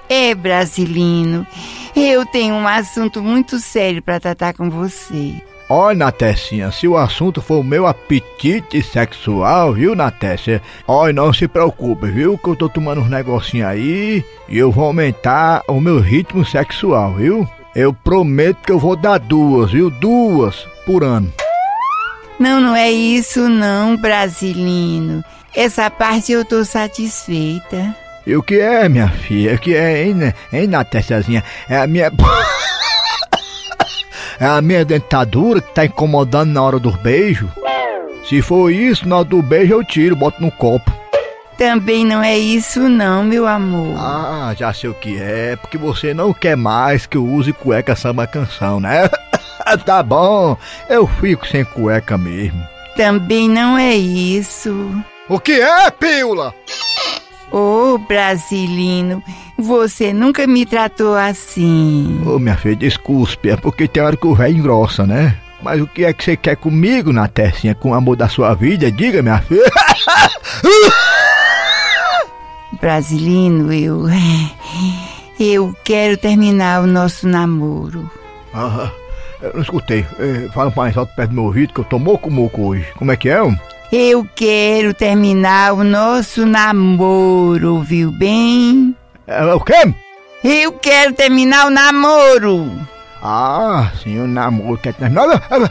É, 0.07 0.35
brasilino. 0.35 1.47
Eu 1.97 2.27
tenho 2.27 2.55
um 2.55 2.67
assunto 2.67 3.23
muito 3.23 3.59
sério 3.59 4.03
pra 4.03 4.19
tratar 4.19 4.53
com 4.53 4.69
você. 4.69 5.35
Olha, 5.69 5.97
Natecinha, 5.97 6.71
se 6.71 6.87
o 6.87 6.97
assunto 6.97 7.41
for 7.41 7.61
o 7.61 7.65
meu 7.65 7.87
apetite 7.87 8.83
sexual, 8.83 9.73
viu, 9.73 9.95
Natécia? 9.95 10.61
Olha, 10.87 11.13
não 11.13 11.33
se 11.33 11.49
preocupe, 11.49 12.07
viu, 12.09 12.37
que 12.37 12.49
eu 12.49 12.57
tô 12.57 12.69
tomando 12.69 13.01
uns 13.01 13.09
negocinhos 13.09 13.69
aí 13.69 14.25
e 14.49 14.59
eu 14.59 14.71
vou 14.71 14.85
aumentar 14.85 15.63
o 15.67 15.81
meu 15.81 16.01
ritmo 16.01 16.45
sexual, 16.45 17.15
viu? 17.15 17.49
Eu 17.75 17.95
prometo 17.95 18.59
que 18.63 18.73
eu 18.73 18.79
vou 18.79 18.95
dar 18.95 19.19
duas, 19.19 19.71
viu? 19.71 19.89
Duas 19.89 20.67
por 20.85 21.03
ano. 21.03 21.33
Não, 22.39 22.61
não 22.61 22.77
é 22.77 22.91
isso 22.91 23.49
não, 23.49 23.97
brasilino. 23.97 25.25
Essa 25.55 25.89
parte 25.89 26.33
eu 26.33 26.45
tô 26.45 26.65
satisfeita. 26.65 27.97
E 28.27 28.35
o 28.35 28.43
que 28.43 28.59
é, 28.59 28.89
minha 28.89 29.09
filha? 29.09 29.55
O 29.55 29.59
que 29.59 29.75
é, 29.75 30.05
hein, 30.05 30.15
né? 30.15 30.35
hein 30.53 30.67
Natéciazinha? 30.67 31.45
É 31.69 31.77
a 31.77 31.87
minha... 31.87 32.11
é 34.41 34.47
a 34.47 34.63
minha 34.63 34.85
dentadura 34.85 35.61
que 35.61 35.75
tá 35.75 35.85
incomodando 35.85 36.51
na 36.51 36.63
hora 36.63 36.79
dos 36.79 36.97
beijos? 36.97 37.51
Se 38.29 38.41
for 38.41 38.73
isso, 38.73 39.07
na 39.07 39.19
hora 39.19 39.25
do 39.27 39.43
beijo 39.43 39.75
eu 39.75 39.85
tiro, 39.85 40.17
boto 40.17 40.41
no 40.41 40.51
copo. 40.51 40.91
Também 41.59 42.05
não 42.05 42.23
é 42.23 42.37
isso 42.37 42.89
não, 42.89 43.23
meu 43.23 43.47
amor. 43.47 43.97
Ah, 43.99 44.55
já 44.57 44.73
sei 44.73 44.91
o 44.91 44.95
que 44.95 45.21
é, 45.21 45.57
porque 45.57 45.79
você 45.79 46.13
não 46.13 46.33
quer 46.33 46.57
mais 46.57 47.07
que 47.07 47.17
eu 47.17 47.25
use 47.25 47.53
cueca 47.53 47.95
samba 47.95 48.27
canção, 48.27 48.81
né? 48.81 49.09
tá 49.85 50.03
bom, 50.03 50.57
eu 50.89 51.07
fico 51.07 51.47
sem 51.47 51.65
cueca 51.65 52.19
mesmo. 52.19 52.61
Também 52.97 53.49
não 53.49 53.77
é 53.77 53.95
isso. 53.95 54.91
O 55.29 55.39
que 55.39 55.61
é, 55.61 55.91
pílula? 55.91 56.55
Ô, 57.57 57.99
brasilino, 57.99 59.23
você 59.57 60.13
nunca 60.13 60.45
me 60.45 60.67
tratou 60.67 61.15
assim. 61.15 62.21
Ô, 62.27 62.37
minha 62.41 62.57
filha, 62.57 62.75
desculpe, 62.75 63.49
é 63.49 63.57
porque 63.57 63.87
tem 63.87 64.03
hora 64.03 64.17
que 64.17 64.27
o 64.27 64.35
velho 64.35 64.59
engrossa, 64.59 65.07
né? 65.07 65.37
Mas 65.63 65.81
o 65.81 65.87
que 65.87 66.05
é 66.05 66.13
que 66.13 66.25
você 66.25 66.37
quer 66.37 66.57
comigo, 66.57 67.13
na 67.13 67.29
tecinha, 67.29 67.73
com 67.73 67.91
o 67.91 67.95
amor 67.95 68.17
da 68.17 68.29
sua 68.29 68.55
vida? 68.55 68.91
Diga, 68.91 69.23
minha 69.23 69.39
filha. 69.39 69.63
Brasilino, 72.81 73.73
eu. 73.73 74.03
Eu 75.39 75.77
quero 75.85 76.17
terminar 76.17 76.83
o 76.83 76.89
nosso 76.89 77.29
namoro. 77.29 78.11
Ah, 78.53 78.91
eu 79.41 79.53
não 79.55 79.63
escutei. 79.63 80.05
Eh, 80.19 80.49
Fala 80.53 80.73
mais 80.77 80.97
alto 80.97 81.15
perto 81.15 81.31
do 81.31 81.35
meu 81.37 81.45
ouvido 81.45 81.73
que 81.73 81.79
eu 81.81 81.85
tô 81.85 82.01
moco-moco 82.01 82.63
hoje. 82.63 82.87
Como 82.97 83.13
é 83.13 83.17
que 83.17 83.29
é? 83.29 83.39
Eu 83.93 84.27
quero 84.35 84.93
terminar 84.93 85.73
o 85.75 85.85
nosso 85.85 86.45
namoro, 86.45 87.81
viu 87.81 88.11
bem? 88.11 88.95
É 89.27 89.45
o 89.55 89.61
quê? 89.61 89.95
Eu 90.43 90.73
quero 90.73 91.13
terminar 91.15 91.67
o 91.67 91.71
namoro. 91.71 92.71
Ah, 93.23 93.91
sim, 94.03 94.19
o 94.19 94.27
namoro 94.27 94.77
quer 94.79 94.93
terminar. 94.95 95.25
Assim, 95.25 95.69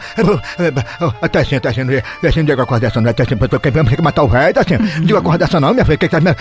até 1.22 1.38
assim, 1.40 1.56
até 1.56 1.68
assim, 1.68 1.84
não 1.84 2.44
diga 2.44 2.80
dessa 2.80 3.00
não, 3.00 3.10
até 3.10 3.22
assim, 3.22 3.36
eu 3.40 3.60
quero 3.60 4.02
matar 4.02 4.22
o 4.24 4.28
velho, 4.28 4.58
assim, 4.58 4.76
não 4.78 5.04
diga 5.04 5.20
coisa 5.20 5.38
dessa 5.38 5.60
não, 5.60 5.72
minha 5.72 5.84
filha, 5.84 5.98
quer 5.98 6.08
terminar. 6.08 6.36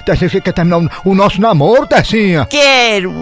Até 0.00 0.12
assim, 0.12 0.28
você 0.28 0.40
quer 0.40 0.52
terminar 0.52 0.78
o- 0.78 1.10
o 1.10 1.14
nosso 1.14 1.40
namoro, 1.40 1.86
Tessinha? 1.86 2.46
Quero. 2.46 3.12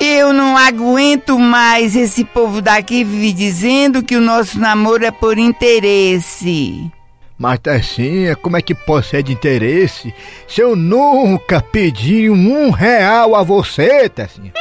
Eu 0.00 0.32
não 0.32 0.56
aguento 0.56 1.38
mais 1.38 1.96
esse 1.96 2.24
povo 2.24 2.60
daqui 2.60 3.02
vive 3.02 3.32
dizendo 3.32 4.02
que 4.02 4.16
o 4.16 4.20
nosso 4.20 4.58
namoro 4.58 5.04
é 5.04 5.10
por 5.10 5.38
interesse. 5.38 6.90
Mas 7.38 7.58
Tessinha, 7.58 8.34
como 8.36 8.56
é 8.56 8.62
que 8.62 8.74
pode 8.74 9.06
ser 9.06 9.22
de 9.22 9.32
interesse 9.32 10.14
se 10.48 10.60
eu 10.60 10.74
nunca 10.74 11.60
pedi 11.60 12.30
um 12.30 12.70
real 12.70 13.34
a 13.34 13.42
você, 13.42 14.08
Tessinha? 14.08 14.52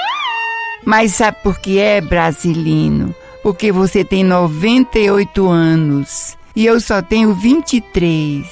Mas 0.83 1.13
sabe 1.13 1.37
por 1.41 1.59
que 1.59 1.79
é, 1.79 1.99
brasilino? 1.99 3.15
Porque 3.41 3.71
você 3.71 4.03
tem 4.03 4.23
98 4.23 5.47
anos 5.47 6.37
e 6.55 6.65
eu 6.65 6.79
só 6.79 7.01
tenho 7.01 7.33
23. 7.33 8.45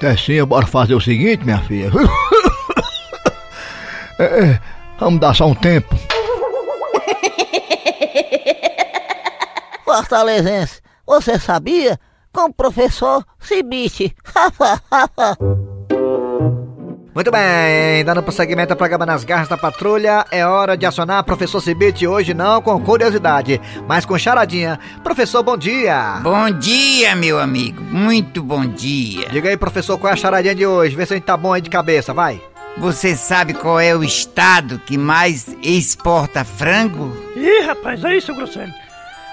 Tecinha, 0.00 0.44
bora 0.44 0.66
fazer 0.66 0.94
o 0.94 1.00
seguinte, 1.00 1.44
minha 1.44 1.60
filha. 1.60 1.90
É, 4.16 4.60
vamos 4.98 5.20
dar 5.20 5.34
só 5.34 5.46
um 5.46 5.54
tempo. 5.54 5.94
Fortalezense, 9.84 10.80
você 11.06 11.38
sabia? 11.38 11.98
Com 12.32 12.46
o 12.46 12.52
professor 12.52 13.24
Cibite. 13.38 14.14
Muito 17.14 17.30
bem, 17.30 18.04
dando 18.04 18.24
prosseguimento 18.24 18.72
ao 18.72 18.76
programa 18.76 19.06
Nas 19.06 19.22
Garras 19.22 19.46
da 19.46 19.56
Patrulha, 19.56 20.26
é 20.32 20.44
hora 20.44 20.76
de 20.76 20.84
acionar 20.84 21.22
professor 21.22 21.60
Cibite 21.60 22.08
hoje 22.08 22.34
não 22.34 22.60
com 22.60 22.80
curiosidade, 22.80 23.60
mas 23.86 24.04
com 24.04 24.18
charadinha. 24.18 24.80
Professor, 25.04 25.40
bom 25.40 25.56
dia! 25.56 26.18
Bom 26.24 26.50
dia, 26.50 27.14
meu 27.14 27.38
amigo. 27.38 27.80
Muito 27.84 28.42
bom 28.42 28.66
dia. 28.66 29.28
Diga 29.28 29.48
aí, 29.48 29.56
professor, 29.56 29.96
qual 29.96 30.10
é 30.10 30.14
a 30.14 30.16
charadinha 30.16 30.56
de 30.56 30.66
hoje? 30.66 30.96
Vê 30.96 31.06
se 31.06 31.12
a 31.12 31.16
gente 31.16 31.24
tá 31.24 31.36
bom 31.36 31.52
aí 31.52 31.60
de 31.60 31.70
cabeça, 31.70 32.12
vai! 32.12 32.42
Você 32.76 33.14
sabe 33.14 33.54
qual 33.54 33.78
é 33.78 33.94
o 33.94 34.02
estado 34.02 34.78
que 34.80 34.98
mais 34.98 35.46
exporta 35.62 36.44
frango? 36.44 37.16
Ih, 37.36 37.60
rapaz, 37.60 38.04
aí, 38.04 38.20
seu 38.20 38.34
Grosselho. 38.34 38.72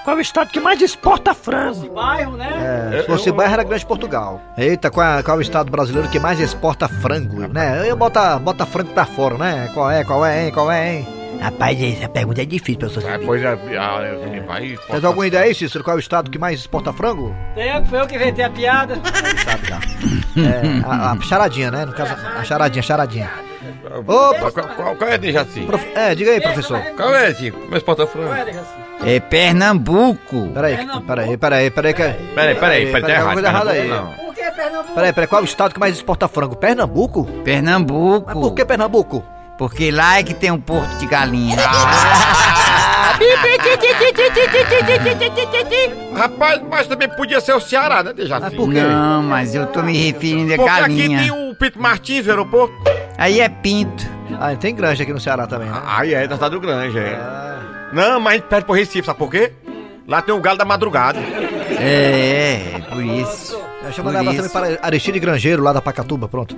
Qual 0.04 0.16
é 0.16 0.20
o 0.20 0.22
estado 0.22 0.50
que 0.50 0.60
mais 0.60 0.82
exporta 0.82 1.34
frango? 1.34 1.90
Bairro, 1.92 2.38
né? 2.38 2.92
É, 2.94 3.02
se 3.02 3.08
fosse 3.08 3.32
bairro 3.32 3.54
era 3.54 3.64
Grande 3.64 3.86
Portugal. 3.86 4.42
Eita, 4.58 4.90
qual 4.90 5.20
é, 5.20 5.24
qual 5.24 5.38
é 5.38 5.40
o 5.40 5.42
estado 5.42 5.72
brasileiro 5.72 6.10
que 6.10 6.20
mais 6.20 6.40
exporta 6.40 6.88
frango, 6.88 7.48
né? 7.48 7.84
Eu 7.88 7.96
bota, 7.96 8.38
bota 8.40 8.66
frango 8.66 8.94
pra 8.94 9.06
fora, 9.06 9.38
né? 9.38 9.70
Qual 9.74 9.90
é, 9.90 10.04
qual 10.04 10.26
é, 10.26 10.46
hein, 10.46 10.52
qual 10.52 10.72
é, 10.72 10.96
hein? 10.96 11.21
Rapaz, 11.42 11.82
essa 11.82 12.08
pergunta 12.08 12.42
é 12.42 12.46
difícil, 12.46 12.78
professor 12.80 13.04
Ah, 13.08 13.12
Cibite. 13.14 13.26
pois 13.26 13.42
é, 13.44 13.48
ah, 13.80 14.16
você 14.20 14.40
vai. 14.42 14.78
Tens 14.88 15.04
alguma 15.04 15.26
ideia 15.26 15.44
aí, 15.46 15.56
Cícero? 15.56 15.84
Qual 15.84 15.96
é 15.96 15.98
o 15.98 16.00
estado 16.00 16.30
que 16.30 16.38
mais 16.38 16.60
exporta 16.60 16.94
frango? 16.94 17.36
Tem, 17.56 17.84
foi 17.86 18.00
eu 18.00 18.06
que 18.08 18.16
inventei 18.16 18.46
a 18.46 18.50
piada. 18.50 19.00
Sabe 19.44 19.68
já. 19.68 19.80
É, 20.40 20.82
a, 20.86 21.12
a 21.14 21.22
charadinha, 21.22 21.72
né? 21.72 21.86
No 21.86 21.94
caso, 21.94 22.14
a 22.14 22.44
charadinha, 22.44 22.84
charadinha. 22.84 23.30
Ô, 23.86 24.04
Qual, 24.04 24.52
qual, 24.52 24.96
qual 24.96 25.10
é, 25.10 25.18
Dejaci? 25.18 25.62
prof... 25.62 25.84
É, 25.96 26.14
diga 26.14 26.32
aí, 26.32 26.42
professor. 26.42 26.80
Qual 26.96 27.14
é, 27.16 27.32
Zico? 27.32 27.60
Como 27.60 27.76
é 27.76 27.80
que 27.80 27.86
porta 27.86 28.06
frango? 28.08 28.34
É 29.04 29.20
Pernambuco. 29.20 30.48
Peraí, 30.54 30.78
peraí, 31.08 31.38
peraí, 31.38 31.72
peraí, 31.72 31.94
que... 31.94 32.04
Peraí, 32.04 32.56
peraí, 32.56 32.56
peraí, 32.56 32.92
tá 32.92 33.02
tem 33.02 33.16
errado. 33.16 33.28
alguma 33.30 33.34
coisa 33.34 33.48
errada 33.48 33.72
aí. 33.72 33.88
Não. 33.88 34.08
Por 34.14 34.36
que 34.36 34.52
Pernambuco? 34.52 34.94
Peraí, 34.96 35.14
peraí, 35.14 35.28
qual 35.28 35.42
é 35.42 35.44
o 35.44 35.46
estado 35.46 35.74
que 35.74 35.80
mais 35.80 35.96
exporta 35.96 36.28
frango? 36.28 36.56
Pernambuco? 36.56 37.26
Pernambuco. 37.44 38.26
Mas 38.28 38.36
por 38.36 38.54
que 38.54 38.64
Pernambuco? 38.64 39.24
Porque 39.62 39.92
lá 39.92 40.18
é 40.18 40.24
que 40.24 40.34
tem 40.34 40.50
um 40.50 40.60
porto 40.60 40.90
de 40.98 41.06
galinha. 41.06 41.56
Rapaz, 46.18 46.64
mas 46.68 46.88
também 46.88 47.08
podia 47.08 47.40
ser 47.40 47.54
o 47.54 47.60
Ceará, 47.60 48.02
né, 48.02 48.12
Dejaci? 48.12 48.42
Mas 48.42 48.56
por 48.56 48.72
quê? 48.72 48.82
Não, 48.82 49.22
mas 49.22 49.54
eu 49.54 49.68
tô 49.68 49.84
me 49.84 49.96
referindo 49.96 50.52
a 50.52 50.56
Porque 50.56 50.68
aqui 50.68 50.82
galinha. 50.82 51.20
tem 51.20 51.30
o 51.30 51.54
Pito 51.54 51.80
Martins, 51.80 52.26
o 52.26 52.32
aeroporto. 52.32 52.74
Aí 53.20 53.40
é 53.40 53.48
pinto. 53.50 54.04
Ah, 54.40 54.56
tem 54.56 54.74
granja 54.74 55.04
aqui 55.04 55.14
no 55.14 55.20
Ceará 55.20 55.46
também, 55.46 55.70
né? 55.70 55.80
Aí 55.86 56.16
é, 56.16 56.26
da 56.26 56.50
do 56.50 56.60
Grande, 56.60 56.98
é. 56.98 57.20
Não, 57.94 58.20
mas 58.20 58.34
a 58.34 58.38
gente 58.38 58.48
pede 58.48 58.66
pro 58.66 58.74
Recife, 58.74 59.06
sabe 59.06 59.20
por 59.20 59.30
quê? 59.30 59.54
Lá 60.08 60.24
tem 60.24 60.34
o 60.34 60.42
galo 60.42 60.58
da 60.58 60.66
madrugada. 60.66 61.20
É, 61.80 62.78
é, 62.78 62.82
por 62.90 63.04
isso. 63.04 63.62
Deixa 63.84 64.00
eu 64.00 64.04
Por 64.04 64.14
mandar 64.14 64.20
abraço 64.20 64.40
isso. 64.46 64.54
também 64.54 64.76
para 64.78 64.88
Aristide 64.88 65.20
Grangeiro, 65.20 65.64
lá 65.64 65.74
da 65.74 65.82
Pacatuba, 65.82 66.28
pronto. 66.28 66.58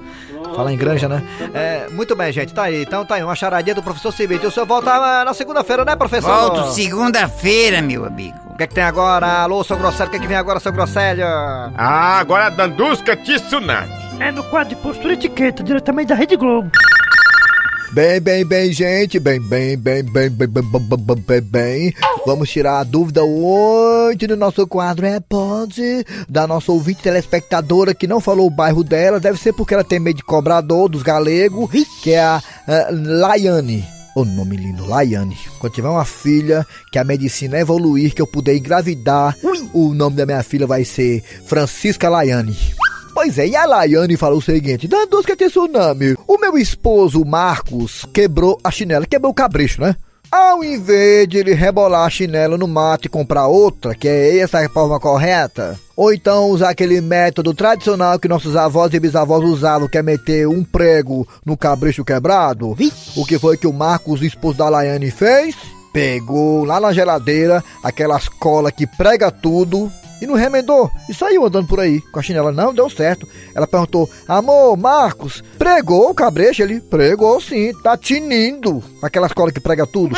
Falar 0.56 0.72
em 0.72 0.78
granja, 0.78 1.08
né? 1.08 1.24
É, 1.54 1.88
muito 1.90 2.16
bem, 2.16 2.32
gente, 2.32 2.54
tá 2.54 2.64
aí. 2.64 2.84
Então 2.84 3.06
tá 3.06 3.16
aí, 3.16 3.24
uma 3.24 3.36
charadinha 3.36 3.74
do 3.74 3.82
professor 3.82 4.12
Cibite. 4.12 4.46
O 4.46 4.52
senhor 4.52 4.66
volta 4.66 4.92
ah, 4.92 5.26
na 5.26 5.34
segunda-feira, 5.34 5.84
né, 5.84 5.96
professor? 5.96 6.30
Volto 6.30 6.72
segunda-feira, 6.74 7.82
meu 7.82 8.06
amigo. 8.06 8.38
O 8.52 8.56
que 8.56 8.64
é 8.64 8.68
que 8.68 8.76
tem 8.76 8.84
agora? 8.84 9.26
Alô, 9.42 9.64
seu 9.64 9.78
Grosselho, 9.78 10.10
o 10.10 10.12
que 10.12 10.18
é 10.18 10.20
que 10.20 10.28
vem 10.28 10.38
agora, 10.38 10.60
seu 10.60 10.72
Grosselho? 10.72 11.26
Ah, 11.26 12.20
agora 12.20 12.48
a 12.48 12.50
Dandusca 12.50 13.16
Tsunami. 13.18 13.92
É 14.20 14.32
no 14.32 14.44
quadro 14.44 14.76
de 14.76 14.82
postura 14.82 15.14
e 15.14 15.16
etiqueta, 15.16 15.64
diretamente 15.64 16.10
da 16.10 16.16
Rede 16.16 16.36
Globo. 16.36 16.70
Bem, 17.94 18.20
bem, 18.20 18.44
bem, 18.44 18.74
gente, 18.74 19.20
bem, 19.20 19.40
bem, 19.40 19.78
bem, 19.78 20.02
bem, 20.02 20.28
bem, 20.28 20.48
bem, 20.48 20.64
bem, 20.64 21.16
bem, 21.28 21.42
bem. 21.42 21.94
Vamos 22.26 22.50
tirar 22.50 22.80
a 22.80 22.84
dúvida 22.84 23.24
hoje 23.24 24.26
no 24.28 24.36
nosso 24.36 24.66
quadro 24.66 25.06
É 25.06 25.20
Pode, 25.20 26.04
da 26.28 26.48
nossa 26.48 26.72
ouvinte 26.72 27.04
telespectadora 27.04 27.94
que 27.94 28.08
não 28.08 28.20
falou 28.20 28.48
o 28.48 28.50
bairro 28.50 28.84
dela, 28.84 29.20
deve 29.20 29.40
ser 29.40 29.54
porque 29.54 29.76
ela 29.76 29.84
tem 29.84 30.00
medo 30.00 30.18
de 30.18 30.24
cobrador 30.24 30.90
dos 30.90 31.04
galegos, 31.04 31.70
que 32.02 32.14
é 32.14 32.20
a 32.20 32.42
eh, 32.68 32.88
Laiane. 32.92 33.86
O 34.16 34.26
nome 34.26 34.58
lindo, 34.58 34.88
Laiane. 34.88 35.38
Quando 35.60 35.74
tiver 35.74 35.90
uma 35.90 36.06
filha, 36.06 36.66
que 36.92 36.98
a 36.98 37.04
medicina 37.04 37.60
evoluir, 37.60 38.16
que 38.16 38.22
eu 38.24 38.28
puder 38.28 38.56
engravidar, 38.56 39.38
o 39.72 39.94
nome 39.94 40.16
da 40.16 40.26
minha 40.26 40.42
filha 40.42 40.66
vai 40.66 40.84
ser 40.84 41.24
Francisca 41.46 42.10
Laiane. 42.10 42.58
Pois 43.14 43.38
é, 43.38 43.48
e 43.48 43.56
a 43.56 43.66
Laiane 43.66 44.18
falou 44.18 44.40
o 44.40 44.42
seguinte: 44.42 44.88
Dandusca 44.88 45.36
tsunami, 45.36 46.16
o 46.28 46.38
meu 46.38 46.58
esposo 46.58 47.24
Marcos 47.24 48.06
quebrou 48.12 48.60
a 48.64 48.72
chinela, 48.72 49.06
quebrou 49.06 49.32
o 49.32 49.36
cabrecho, 49.36 49.82
né? 49.82 49.96
Ao 50.32 50.64
invés 50.64 51.28
de 51.28 51.38
ele 51.38 51.54
rebolar 51.54 52.08
a 52.08 52.10
chinela 52.10 52.58
no 52.58 52.68
mato 52.68 53.06
e 53.06 53.10
comprar 53.10 53.46
outra, 53.46 53.94
que 53.94 54.08
é 54.08 54.40
essa 54.40 54.66
a 54.66 54.68
forma 54.68 55.00
correta, 55.00 55.80
ou 55.96 56.12
então 56.12 56.50
usar 56.50 56.70
aquele 56.70 57.00
método 57.02 57.54
tradicional 57.54 58.18
que 58.18 58.28
nossos 58.28 58.56
avós 58.56 58.92
e 58.96 59.00
bisavós 59.00 59.44
usavam, 59.44 59.88
que 59.88 60.00
é 60.00 60.02
meter 60.02 60.48
um 60.48 60.64
prego 60.64 61.28
no 61.46 61.56
cabrecho 61.56 62.04
quebrado, 62.04 62.76
o 63.16 63.26
que 63.26 63.38
foi 63.38 63.58
que 63.58 63.68
o 63.68 63.74
Marcos, 63.74 64.22
o 64.22 64.26
esposo 64.26 64.58
da 64.58 64.70
Laiane, 64.70 65.12
fez? 65.12 65.56
Pegou 65.94 66.66
lá 66.66 66.80
na 66.80 66.92
geladeira 66.92 67.64
aquelas 67.84 68.28
colas 68.28 68.74
que 68.76 68.88
prega 68.88 69.30
tudo 69.30 69.92
e 70.22 70.26
não 70.26 70.36
remendou. 70.36 70.90
E 71.10 71.14
saiu 71.14 71.46
andando 71.46 71.68
por 71.68 71.80
aí 71.80 72.00
com 72.02 72.20
a 72.20 72.24
chinela. 72.24 72.52
Não 72.52 72.74
deu 72.74 72.90
certo. 72.90 73.28
Ela 73.54 73.68
perguntou: 73.68 74.10
Amor, 74.28 74.78
Marcos, 74.78 75.44
pregou 75.58 76.10
o 76.10 76.16
cabrecho? 76.16 76.62
Ele 76.62 76.80
pregou 76.80 77.40
sim, 77.40 77.74
tá 77.82 77.98
tinindo. 77.98 78.84
Aquelas 79.02 79.34
colas 79.34 79.54
que 79.54 79.60
prega 79.60 79.86
tudo. 79.86 80.16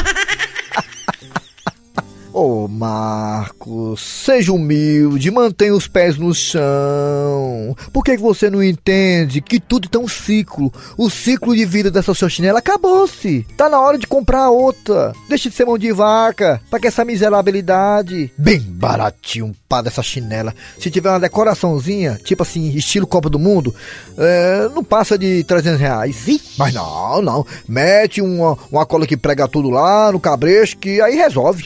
Ô 2.37 2.67
Marcos, 2.67 4.01
seja 4.01 4.51
humilde, 4.51 5.31
mantenha 5.31 5.73
os 5.73 5.87
pés 5.87 6.17
no 6.17 6.33
chão. 6.33 7.73
Por 7.93 8.03
que 8.03 8.17
você 8.17 8.49
não 8.49 8.61
entende 8.61 9.39
que 9.39 9.57
tudo 9.57 9.87
tem 9.87 10.01
um 10.01 10.07
ciclo? 10.09 10.69
O 10.97 11.09
ciclo 11.09 11.55
de 11.55 11.63
vida 11.63 11.89
dessa 11.89 12.13
sua 12.13 12.27
chinela 12.27 12.59
acabou-se. 12.59 13.47
Tá 13.55 13.69
na 13.69 13.79
hora 13.79 13.97
de 13.97 14.05
comprar 14.05 14.49
outra. 14.49 15.13
Deixa 15.29 15.49
de 15.49 15.55
ser 15.55 15.63
mão 15.63 15.77
de 15.77 15.93
vaca. 15.93 16.61
Pra 16.69 16.77
que 16.77 16.87
essa 16.87 17.05
miserabilidade? 17.05 18.29
Bem 18.37 18.59
baratinho 18.59 19.55
pá 19.69 19.81
dessa 19.81 20.03
chinela. 20.03 20.53
Se 20.77 20.91
tiver 20.91 21.11
uma 21.11 21.21
decoraçãozinha, 21.21 22.19
tipo 22.21 22.43
assim, 22.43 22.67
estilo 22.75 23.07
Copa 23.07 23.29
do 23.29 23.39
Mundo, 23.39 23.73
é, 24.17 24.69
não 24.75 24.83
passa 24.83 25.17
de 25.17 25.41
300 25.45 25.79
reais. 25.79 26.25
Mas 26.57 26.73
não, 26.73 27.21
não. 27.21 27.45
Mete 27.65 28.21
uma, 28.21 28.57
uma 28.69 28.85
cola 28.85 29.07
que 29.07 29.15
prega 29.15 29.47
tudo 29.47 29.69
lá 29.69 30.11
no 30.11 30.19
cabrecho 30.19 30.75
que 30.75 30.99
aí 30.99 31.15
resolve. 31.15 31.65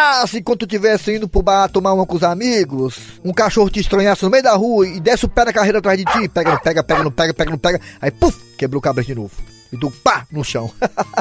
Ah, 0.00 0.24
se 0.28 0.40
quando 0.40 0.60
tu 0.60 0.66
tivesse 0.68 1.16
indo 1.16 1.28
pro 1.28 1.42
bar 1.42 1.68
tomar 1.68 1.92
uma 1.92 2.06
com 2.06 2.14
os 2.14 2.22
amigos, 2.22 3.20
um 3.24 3.32
cachorro 3.32 3.68
te 3.68 3.80
estranhasse 3.80 4.22
no 4.22 4.30
meio 4.30 4.44
da 4.44 4.54
rua 4.54 4.86
e 4.86 5.00
desse 5.00 5.24
o 5.24 5.28
pé 5.28 5.44
na 5.44 5.52
carreira 5.52 5.80
atrás 5.80 5.98
de 5.98 6.04
ti, 6.04 6.28
pega, 6.28 6.52
não 6.52 6.58
pega, 6.58 6.84
pega, 6.84 7.02
não 7.02 7.10
pega, 7.10 7.34
pega, 7.34 7.50
não 7.50 7.58
pega, 7.58 7.80
aí 8.00 8.08
puf, 8.12 8.38
quebrou 8.56 8.78
o 8.78 8.82
cabrecho 8.82 9.08
de 9.08 9.16
novo. 9.16 9.32
E 9.72 9.76
do 9.76 9.90
pá 9.90 10.24
no 10.30 10.44
chão. 10.44 10.70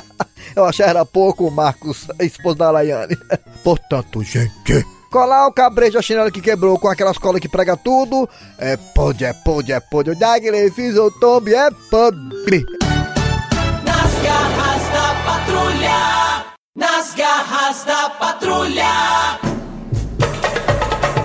Eu 0.55 0.63
achei 0.63 0.86
era 0.86 1.03
pouco, 1.03 1.50
Marcos, 1.50 2.07
a 2.19 2.24
esposa 2.24 2.60
da 2.60 2.69
Laiane. 2.69 3.17
Portanto, 3.63 4.24
gente, 4.24 4.86
colar 5.12 5.48
o 5.48 5.51
cabrecho 5.51 5.93
da 5.93 6.01
chinela 6.03 6.29
que 6.29 6.39
quebrou 6.39 6.77
com 6.77 6.88
aquelas 6.88 7.17
colas 7.17 7.41
que 7.41 7.50
prega 7.50 7.75
tudo, 7.75 8.29
é 8.60 8.77
pode, 8.77 9.25
é 9.25 9.34
pode, 9.34 9.72
é 9.72 9.79
pode. 9.79 10.12
O 10.12 10.15
Dagle 10.15 10.69
fiz 10.69 10.96
o 10.96 11.10
tombe, 11.10 11.55
é 11.55 11.72
podre. 11.89 12.63
Nas 13.84 14.13
garras 14.24 14.84
da 14.91 15.15
patrulha. 15.25 16.17
Nas 16.77 17.15
garras 17.15 17.84
da 17.86 18.07
patrulha. 18.12 18.86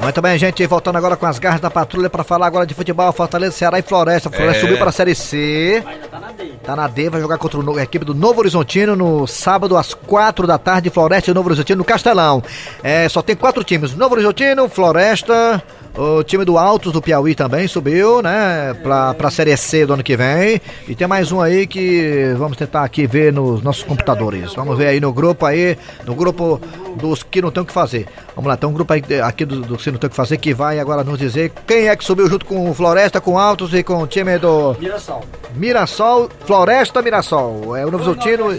Muito 0.02 0.22
bem, 0.22 0.38
gente, 0.38 0.66
voltando 0.66 0.96
agora 0.96 1.14
com 1.14 1.26
as 1.26 1.38
garras 1.38 1.60
da 1.60 1.70
patrulha 1.70 2.08
pra 2.08 2.24
falar 2.24 2.46
agora 2.46 2.64
de 2.66 2.72
futebol, 2.72 3.12
Fortaleza, 3.12 3.54
Ceará 3.54 3.78
e 3.78 3.82
Floresta. 3.82 4.30
Floresta 4.30 4.56
É. 4.56 4.60
subiu 4.62 4.78
pra 4.78 4.90
Série 4.90 5.14
C. 5.14 5.84
Tá 6.64 6.74
na 6.74 6.88
D, 6.88 7.10
vai 7.10 7.20
jogar 7.20 7.36
contra 7.36 7.60
o 7.60 7.78
a 7.78 7.82
equipe 7.82 8.02
do 8.02 8.14
Novo 8.14 8.40
Horizontino 8.40 8.96
no 8.96 9.26
sábado 9.26 9.76
às 9.76 9.92
quatro 9.92 10.46
da 10.46 10.56
tarde, 10.56 10.88
Floresta 10.88 11.30
e 11.30 11.34
Novo 11.34 11.48
Horizontino 11.50 11.78
no 11.78 11.84
Castelão. 11.84 12.42
É, 12.82 13.06
só 13.10 13.20
tem 13.20 13.36
quatro 13.36 13.62
times, 13.62 13.94
Novo 13.94 14.14
Horizontino, 14.14 14.70
Floresta, 14.70 15.62
O 15.94 16.22
time 16.24 16.42
do 16.42 16.56
Altos 16.56 16.90
do 16.90 17.02
Piauí 17.02 17.34
também 17.34 17.68
subiu, 17.68 18.22
né? 18.22 18.72
Pra, 18.82 19.12
pra 19.12 19.30
Série 19.30 19.54
C 19.58 19.84
do 19.84 19.92
ano 19.92 20.02
que 20.02 20.16
vem. 20.16 20.58
E 20.88 20.94
tem 20.94 21.06
mais 21.06 21.30
um 21.30 21.38
aí 21.40 21.66
que 21.66 22.32
vamos 22.38 22.56
tentar 22.56 22.82
aqui 22.82 23.06
ver 23.06 23.30
nos 23.30 23.62
nossos 23.62 23.82
computadores. 23.82 24.54
Vamos 24.54 24.78
ver 24.78 24.86
aí 24.86 25.00
no 25.00 25.12
grupo 25.12 25.44
aí, 25.44 25.76
no 26.06 26.14
grupo 26.14 26.58
dos 26.96 27.22
que 27.22 27.42
não 27.42 27.50
tem 27.50 27.62
o 27.62 27.66
que 27.66 27.72
fazer. 27.74 28.06
Vamos 28.34 28.48
lá, 28.48 28.56
tem 28.56 28.66
um 28.66 28.72
grupo 28.72 28.90
aí, 28.90 29.02
aqui 29.22 29.44
do, 29.44 29.60
do 29.60 29.76
que 29.76 29.90
não 29.90 29.98
tem 29.98 30.06
o 30.08 30.10
que 30.10 30.16
fazer 30.16 30.38
que 30.38 30.54
vai 30.54 30.78
agora 30.78 31.04
nos 31.04 31.18
dizer 31.18 31.52
quem 31.66 31.88
é 31.88 31.94
que 31.96 32.04
subiu 32.04 32.26
junto 32.26 32.46
com 32.46 32.70
o 32.70 32.74
Floresta, 32.74 33.20
com 33.20 33.32
o 33.34 33.38
Altos 33.38 33.74
e 33.74 33.82
com 33.82 34.02
o 34.02 34.06
time 34.06 34.38
do 34.38 34.74
Mirassol. 34.80 35.22
Mirassol, 35.54 36.30
Floresta 36.46 37.02
Mirassol. 37.02 37.76
É 37.76 37.84
o 37.84 37.90
Novo 37.90 38.04
Zotino. 38.04 38.50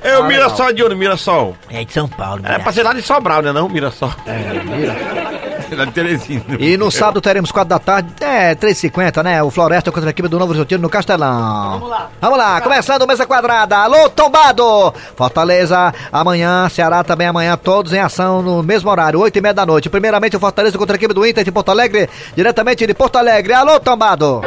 É 0.00 0.16
o 0.16 0.22
Ah, 0.22 0.28
Mirassol 0.28 0.68
é 0.68 0.72
de 0.72 0.84
onde, 0.84 0.94
Mirassol? 0.94 1.56
É 1.68 1.84
de 1.84 1.92
São 1.92 2.08
Paulo, 2.08 2.42
É 2.46 2.56
pra 2.60 2.70
ser 2.72 2.84
lá 2.84 2.92
de 2.92 3.02
Sobral, 3.02 3.42
né 3.42 3.50
não, 3.52 3.68
Mirassol? 3.68 4.12
É, 4.26 4.62
Mira. 4.62 5.42
Teresina. 5.92 6.44
E 6.58 6.76
no 6.76 6.90
sábado 6.90 7.20
teremos 7.20 7.50
4 7.52 7.68
da 7.68 7.78
tarde, 7.78 8.08
é, 8.20 8.54
3h50, 8.54 9.22
né? 9.22 9.42
O 9.42 9.50
Floresta 9.50 9.90
contra 9.92 10.08
a 10.08 10.12
equipe 10.12 10.28
do 10.28 10.38
Novo 10.38 10.50
Horizontino 10.50 10.82
no 10.82 10.88
Castelão. 10.88 11.70
Vamos 11.72 11.88
lá. 11.90 12.10
Vamos 12.20 12.38
lá, 12.38 12.60
começando 12.60 13.06
mesa 13.06 13.26
quadrada. 13.26 13.76
Alô, 13.78 14.08
tombado! 14.10 14.92
Fortaleza, 15.16 15.92
amanhã, 16.12 16.68
Ceará 16.68 17.02
também 17.04 17.26
amanhã, 17.26 17.56
todos 17.56 17.92
em 17.92 17.98
ação 18.00 18.42
no 18.42 18.62
mesmo 18.62 18.90
horário, 18.90 19.20
8 19.20 19.36
e 19.36 19.40
meia 19.40 19.54
da 19.54 19.66
noite. 19.66 19.88
Primeiramente 19.90 20.36
o 20.36 20.40
Fortaleza 20.40 20.76
contra 20.78 20.94
a 20.94 20.98
equipe 20.98 21.14
do 21.14 21.26
Inter 21.26 21.44
de 21.44 21.52
Porto 21.52 21.70
Alegre, 21.70 22.08
diretamente 22.36 22.86
de 22.86 22.94
Porto 22.94 23.16
Alegre. 23.16 23.52
Alô, 23.52 23.78
tombado! 23.80 24.40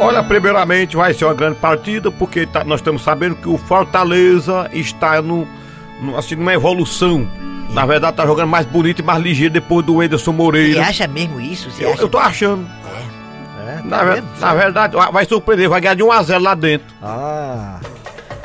Olha, 0.00 0.22
primeiramente 0.22 0.96
vai 0.96 1.12
ser 1.12 1.24
uma 1.24 1.34
grande 1.34 1.56
partida, 1.58 2.10
porque 2.10 2.46
tá- 2.46 2.62
nós 2.64 2.78
estamos 2.80 3.02
sabendo 3.02 3.34
que 3.34 3.48
o 3.48 3.58
Fortaleza 3.58 4.70
está 4.72 5.20
no- 5.20 5.46
assim, 6.16 6.34
numa 6.34 6.52
evolução. 6.54 7.28
Na 7.70 7.84
verdade, 7.84 8.16
tá 8.16 8.24
jogando 8.26 8.48
mais 8.48 8.64
bonito 8.66 9.00
e 9.00 9.02
mais 9.02 9.22
ligeiro 9.22 9.52
depois 9.52 9.84
do 9.84 10.02
Ederson 10.02 10.32
Você 10.32 10.36
Moreira. 10.36 10.82
acha 10.86 11.06
mesmo 11.06 11.40
isso? 11.40 11.70
Você 11.70 11.84
Eu, 11.84 11.92
acha 11.92 12.02
eu 12.02 12.08
tô 12.08 12.18
achando. 12.18 12.66
É, 13.66 13.82
Na, 13.84 13.98
tá 13.98 14.04
ver- 14.04 14.14
vendo? 14.14 14.40
na 14.40 14.54
verdade, 14.54 14.96
vai 15.12 15.24
surpreender, 15.26 15.68
vai 15.68 15.80
ganhar 15.80 15.94
de 15.94 16.02
1x0 16.02 16.38
lá 16.42 16.54
dentro. 16.54 16.86
Ah. 17.02 17.78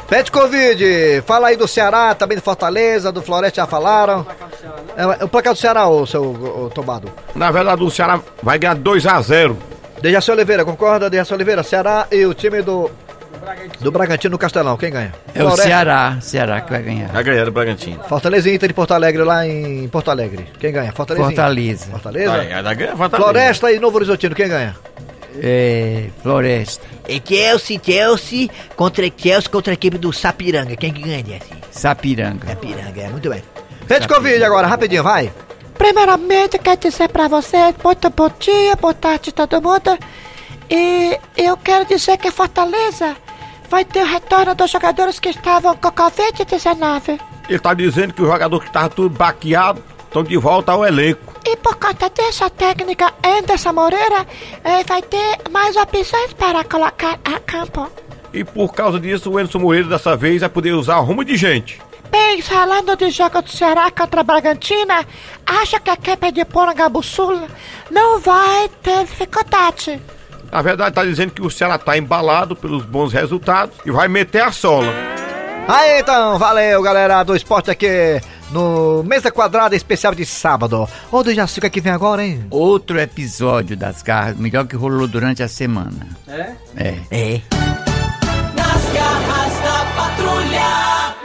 Pet 0.10 0.30
Covid, 0.30 1.24
fala 1.26 1.48
aí 1.48 1.56
do 1.58 1.68
Ceará, 1.68 2.14
também 2.14 2.38
do 2.38 2.44
Fortaleza, 2.44 3.12
do 3.12 3.22
Floresta 3.22 3.62
já 3.62 3.68
falaram. 3.68 4.28
É, 4.98 5.24
o 5.24 5.28
placar 5.30 5.54
do 5.54 5.60
Ceará, 5.60 5.88
ô 5.88 6.06
seu 6.06 6.22
ô, 6.24 6.70
tombado. 6.70 7.10
Na 7.34 7.50
verdade, 7.50 7.82
o 7.82 7.90
Ceará 7.90 8.20
vai 8.44 8.60
ganhar 8.60 8.76
2x0. 8.76 9.56
Dejaci 10.02 10.30
Oliveira, 10.32 10.66
concorda, 10.66 11.10
Dejaci 11.10 11.34
Oliveira? 11.34 11.64
Ceará 11.64 12.06
e 12.12 12.26
o 12.26 12.34
time 12.34 12.62
do. 12.62 12.92
Do 13.80 13.92
Bragantino 13.92 14.32
no 14.32 14.38
Castelão, 14.38 14.78
quem 14.78 14.92
ganha? 14.92 15.14
É 15.34 15.40
o 15.44 15.48
Floresta, 15.48 15.64
Ceará, 15.64 16.18
Ceará 16.22 16.62
que 16.62 16.72
vai 16.72 16.82
ganhar. 16.82 17.12
Vai 17.12 17.24
ganhar 17.24 17.46
do 17.46 17.52
Bragantino. 17.52 18.04
Fortaleza 18.04 18.50
e 18.50 18.56
Inter 18.56 18.70
de 18.70 18.74
Porto 18.74 18.94
Alegre 18.94 19.24
lá 19.24 19.46
em 19.48 19.88
Porto 19.88 20.12
Alegre. 20.12 20.48
Quem 20.60 20.72
ganha? 20.72 20.92
Fortaleza. 20.92 21.26
Fortaleza. 21.26 21.86
Fortaleza. 21.92 22.32
Vai, 22.32 22.64
vai 22.64 22.76
ganhar 22.76 22.98
Fortaleza. 22.98 23.18
Floresta 23.18 23.72
e 23.72 23.80
Novo 23.80 23.98
Horizontino, 23.98 24.36
quem 24.36 24.48
ganha? 24.48 24.76
É, 25.42 26.10
Floresta. 26.22 26.86
É 27.08 27.20
Chelsea, 27.24 27.80
Chelsea 27.84 28.50
contra 28.76 29.06
Chelsea 29.18 29.50
contra 29.50 29.74
a 29.74 29.76
equipe 29.76 29.98
do 29.98 30.14
Sapiranga. 30.14 30.76
Quem 30.76 30.94
que 30.94 31.02
ganha, 31.02 31.38
assim? 31.38 31.56
Sapiranga. 31.72 32.48
Sapiranga, 32.48 33.02
é 33.02 33.10
muito 33.10 33.30
bem. 33.30 33.44
Pet 33.88 34.08
Covid 34.08 34.44
agora, 34.44 34.68
rapidinho, 34.68 35.04
vai. 35.04 35.32
Primeiramente, 35.78 36.60
quero 36.60 36.80
dizer 36.80 37.10
pra 37.10 37.28
vocês 37.28 37.76
muito 37.84 38.10
bom 38.12 38.30
dia, 38.40 38.76
boa 38.76 38.94
tarde 38.94 39.32
todo 39.32 39.62
mundo. 39.62 39.98
E 40.70 41.20
eu 41.36 41.58
quero 41.58 41.86
dizer 41.86 42.18
que 42.18 42.32
Fortaleza 42.32 43.18
vai 43.74 43.84
ter 43.84 44.04
o 44.04 44.06
retorno 44.06 44.54
dos 44.54 44.70
jogadores 44.70 45.20
que 45.20 45.30
estavam 45.30 45.76
com 45.76 45.90
Covid-19. 45.90 47.20
Ele 47.50 47.58
tá 47.58 47.74
dizendo 47.74 48.14
que 48.14 48.22
os 48.22 48.28
jogadores 48.28 48.66
que 48.66 48.70
estavam 48.70 48.90
tudo 48.90 49.10
baqueado 49.10 49.84
estão 50.06 50.24
de 50.24 50.38
volta 50.38 50.74
ao 50.74 50.86
elenco. 50.86 51.34
E 51.44 51.58
por 51.58 51.74
conta 51.78 52.08
disso, 52.08 52.46
a 52.46 52.52
técnica 52.52 53.12
Anderson 53.24 53.74
Moreira 53.74 54.28
eh, 54.64 54.84
vai 54.84 55.02
ter 55.02 55.40
mais 55.50 55.76
opções 55.76 56.34
para 56.34 56.64
colocar 56.64 57.20
a 57.26 57.40
campo. 57.40 57.92
E 58.32 58.44
por 58.44 58.72
causa 58.74 59.00
disso, 59.00 59.32
o 59.32 59.38
Anderson 59.40 59.58
Moreira 59.58 59.90
dessa 59.90 60.16
vez 60.16 60.42
vai 60.42 60.50
poder 60.50 60.74
usar 60.74 60.98
rumo 60.98 61.26
de 61.26 61.36
gente. 61.36 61.82
Bem, 62.12 62.44
falando 62.44 62.96
de 62.96 63.10
jogo 63.10 63.42
do 63.42 63.50
Ceará 63.50 63.90
contra 63.90 64.22
a 64.22 64.24
Bragantina, 64.24 65.04
acho 65.48 65.82
que 65.82 65.90
a 65.90 65.94
equipe 65.94 66.32
de 66.32 66.46
Porangabuçu 66.46 67.42
não 67.90 68.20
vai 68.20 68.70
ter 68.84 69.00
dificuldade. 69.00 70.00
Na 70.54 70.62
verdade, 70.62 70.94
tá 70.94 71.04
dizendo 71.04 71.32
que 71.32 71.42
o 71.42 71.50
Ceará 71.50 71.80
tá 71.80 71.98
embalado 71.98 72.56
pelos 72.56 72.86
bons 72.86 73.12
resultados 73.12 73.76
e 73.84 73.90
vai 73.90 74.08
meter 74.08 74.44
a 74.44 74.52
sola. 74.52 74.94
Aí 75.68 76.00
então, 76.00 76.38
valeu 76.38 76.80
galera 76.84 77.24
do 77.24 77.36
esporte 77.36 77.72
aqui 77.72 78.22
no 78.52 79.02
Mesa 79.04 79.32
Quadrada 79.32 79.76
especial 79.76 80.14
de 80.14 80.24
sábado. 80.28 80.88
Ô, 81.12 81.24
Dejaci, 81.24 81.58
o 81.58 81.62
que 81.62 81.66
é 81.66 81.70
que 81.72 81.82
vem 81.82 81.92
agora, 81.92 82.24
hein? 82.24 82.46
Outro 82.52 83.00
episódio 83.00 83.76
das 83.76 84.04
garras, 84.04 84.38
melhor 84.38 84.68
que 84.68 84.76
rolou 84.76 85.08
durante 85.08 85.42
a 85.42 85.48
semana. 85.48 86.08
É? 86.28 86.52
É. 86.78 86.98
É. 87.10 87.42
Nas 88.56 88.94
garras 88.94 89.54
da 89.64 89.86
patrulha. 89.96 91.16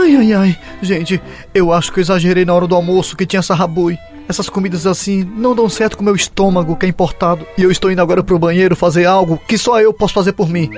Ai, 0.00 0.16
ai, 0.16 0.32
ai. 0.32 0.58
Gente, 0.80 1.22
eu 1.52 1.70
acho 1.74 1.92
que 1.92 2.00
eu 2.00 2.02
exagerei 2.02 2.46
na 2.46 2.54
hora 2.54 2.66
do 2.66 2.74
almoço 2.74 3.18
que 3.18 3.26
tinha 3.26 3.42
sarrabui. 3.42 3.98
Essas 4.28 4.48
comidas 4.48 4.86
assim 4.86 5.24
não 5.36 5.54
dão 5.54 5.68
certo 5.68 5.96
com 5.98 6.04
meu 6.04 6.14
estômago, 6.14 6.76
que 6.76 6.86
é 6.86 6.88
importado. 6.88 7.46
E 7.58 7.62
eu 7.62 7.70
estou 7.70 7.90
indo 7.90 8.00
agora 8.00 8.22
pro 8.22 8.38
banheiro 8.38 8.74
fazer 8.74 9.04
algo 9.04 9.40
que 9.46 9.58
só 9.58 9.80
eu 9.80 9.92
posso 9.92 10.14
fazer 10.14 10.32
por 10.32 10.48
mim. 10.48 10.70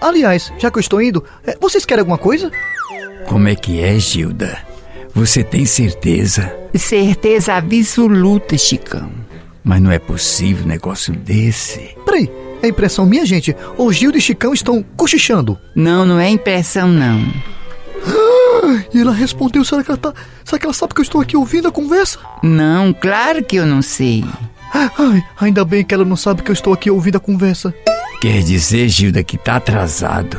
Aliás, 0.00 0.52
já 0.58 0.70
que 0.70 0.78
eu 0.78 0.80
estou 0.80 1.00
indo, 1.00 1.24
eh, 1.46 1.56
vocês 1.60 1.84
querem 1.84 2.00
alguma 2.00 2.18
coisa? 2.18 2.50
Como 3.26 3.48
é 3.48 3.54
que 3.54 3.80
é, 3.80 3.98
Gilda? 3.98 4.58
Você 5.14 5.42
tem 5.42 5.64
certeza? 5.64 6.54
Certeza 6.74 7.54
absoluta, 7.54 8.56
Chicão. 8.56 9.10
Mas 9.64 9.82
não 9.82 9.90
é 9.90 9.98
possível 9.98 10.64
um 10.64 10.68
negócio 10.68 11.14
desse. 11.14 11.96
Peraí, 12.04 12.30
é 12.62 12.68
impressão 12.68 13.04
minha, 13.04 13.26
gente? 13.26 13.54
O 13.76 13.92
Gildo 13.92 14.16
e 14.16 14.20
Chicão 14.20 14.54
estão 14.54 14.84
cochichando. 14.96 15.58
Não, 15.74 16.04
não 16.06 16.18
é 16.18 16.28
impressão, 16.28 16.88
não. 16.88 17.20
E 18.92 19.00
ela 19.00 19.12
respondeu, 19.12 19.64
será 19.64 19.82
que 19.82 19.90
ela 19.90 19.98
tá. 19.98 20.12
Será 20.44 20.58
que 20.58 20.66
ela 20.66 20.74
sabe 20.74 20.94
que 20.94 21.00
eu 21.00 21.04
estou 21.04 21.20
aqui 21.20 21.36
ouvindo 21.36 21.68
a 21.68 21.72
conversa? 21.72 22.18
Não, 22.42 22.92
claro 22.92 23.44
que 23.44 23.56
eu 23.56 23.66
não 23.66 23.82
sei. 23.82 24.24
Ai, 24.72 25.22
ainda 25.40 25.64
bem 25.64 25.84
que 25.84 25.94
ela 25.94 26.04
não 26.04 26.16
sabe 26.16 26.42
que 26.42 26.50
eu 26.50 26.54
estou 26.54 26.72
aqui 26.72 26.90
ouvindo 26.90 27.16
a 27.16 27.20
conversa. 27.20 27.74
Quer 28.20 28.42
dizer, 28.42 28.88
Gilda, 28.88 29.22
que 29.22 29.38
tá 29.38 29.56
atrasado. 29.56 30.38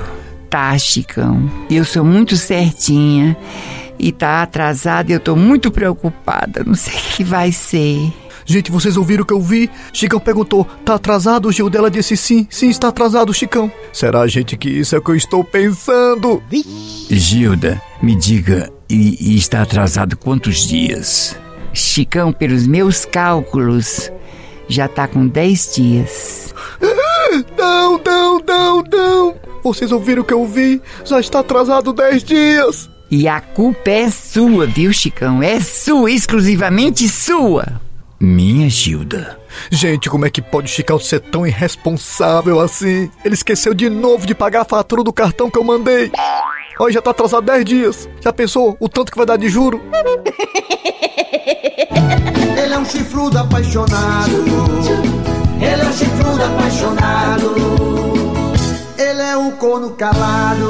Tá, 0.50 0.78
Chicão. 0.78 1.50
Eu 1.70 1.86
sou 1.86 2.04
muito 2.04 2.36
certinha. 2.36 3.38
E 3.98 4.12
tá 4.12 4.42
atrasado 4.42 5.10
e 5.10 5.14
eu 5.14 5.20
tô 5.20 5.36
muito 5.36 5.70
preocupada. 5.70 6.64
Não 6.66 6.76
sei 6.76 6.94
o 6.94 7.16
que 7.16 7.24
vai 7.24 7.52
ser. 7.52 8.14
Gente, 8.50 8.72
vocês 8.72 8.98
ouviram 8.98 9.22
o 9.22 9.26
que 9.28 9.32
eu 9.32 9.40
vi? 9.40 9.70
Chicão 9.94 10.20
perguntou, 10.20 10.66
tá 10.84 10.96
atrasado? 10.96 11.48
O 11.48 11.52
Gil 11.52 11.70
dela 11.70 11.92
disse 11.92 12.18
sim, 12.18 12.48
sim, 12.50 12.68
está 12.70 12.88
atrasado, 12.88 13.32
Chicão. 13.32 13.72
Será, 13.94 14.26
gente, 14.26 14.58
que 14.58 14.68
isso 14.68 14.96
é 14.96 14.98
o 14.98 15.04
que 15.04 15.12
eu 15.12 15.16
estou 15.16 15.44
pensando? 15.44 16.42
Gilda, 17.12 17.80
me 18.02 18.16
diga, 18.16 18.74
e, 18.90 19.34
e 19.34 19.38
está 19.38 19.62
atrasado 19.62 20.18
quantos 20.18 20.68
dias? 20.68 21.38
Chicão, 21.72 22.34
pelos 22.34 22.66
meus 22.66 23.06
cálculos, 23.06 24.12
já 24.68 24.88
tá 24.88 25.08
com 25.08 25.28
10 25.28 25.76
dias. 25.76 26.56
Não, 27.56 28.02
não, 28.04 28.40
não, 28.40 28.84
não. 28.92 29.36
Vocês 29.64 29.92
ouviram 29.92 30.24
o 30.24 30.26
que 30.26 30.34
eu 30.34 30.48
vi? 30.48 30.82
Já 31.06 31.20
está 31.20 31.42
atrasado 31.42 31.94
10 31.94 32.24
dias. 32.24 32.90
E 33.12 33.28
a 33.28 33.40
culpa 33.40 33.92
é 33.92 34.10
sua, 34.10 34.66
viu, 34.66 34.92
Chicão? 34.92 35.44
É 35.44 35.60
sua, 35.60 36.10
exclusivamente 36.10 37.08
sua. 37.08 37.80
Minha 38.20 38.70
Gilda. 38.70 39.40
Gente, 39.72 40.10
como 40.10 40.26
é 40.26 40.30
que 40.30 40.42
pode 40.42 40.70
o 40.70 40.74
Chicão 40.74 41.00
ser 41.00 41.22
tão 41.22 41.48
irresponsável 41.48 42.60
assim? 42.60 43.10
Ele 43.24 43.34
esqueceu 43.34 43.74
de 43.74 43.90
novo 43.90 44.28
de 44.28 44.36
pagar 44.36 44.62
a 44.62 44.66
fatura 44.66 45.04
do 45.04 45.14
cartão 45.14 45.50
que 45.50 45.58
eu 45.58 45.64
mandei. 45.64 46.12
Olha, 46.78 46.92
já 46.92 47.02
tá 47.02 47.12
atrasado 47.12 47.46
10 47.46 47.66
dias. 47.66 48.10
Já 48.20 48.34
pensou 48.34 48.76
o 48.78 48.90
tanto 48.90 49.12
que 49.12 49.18
vai 49.18 49.26
dar 49.26 49.38
de 49.38 49.48
juro? 49.48 49.82
Ele 52.62 52.74
é 52.74 52.78
um 52.78 52.86
chifrudo 52.86 53.38
apaixonado. 53.38 54.46
Ele 55.62 55.82
é 55.82 55.86
um 55.86 55.94
chifrudo 55.94 56.44
apaixonado. 56.44 57.56
Ele 58.98 59.22
é 59.22 59.38
um 59.38 59.52
corno 59.52 59.92
calado. 59.92 60.70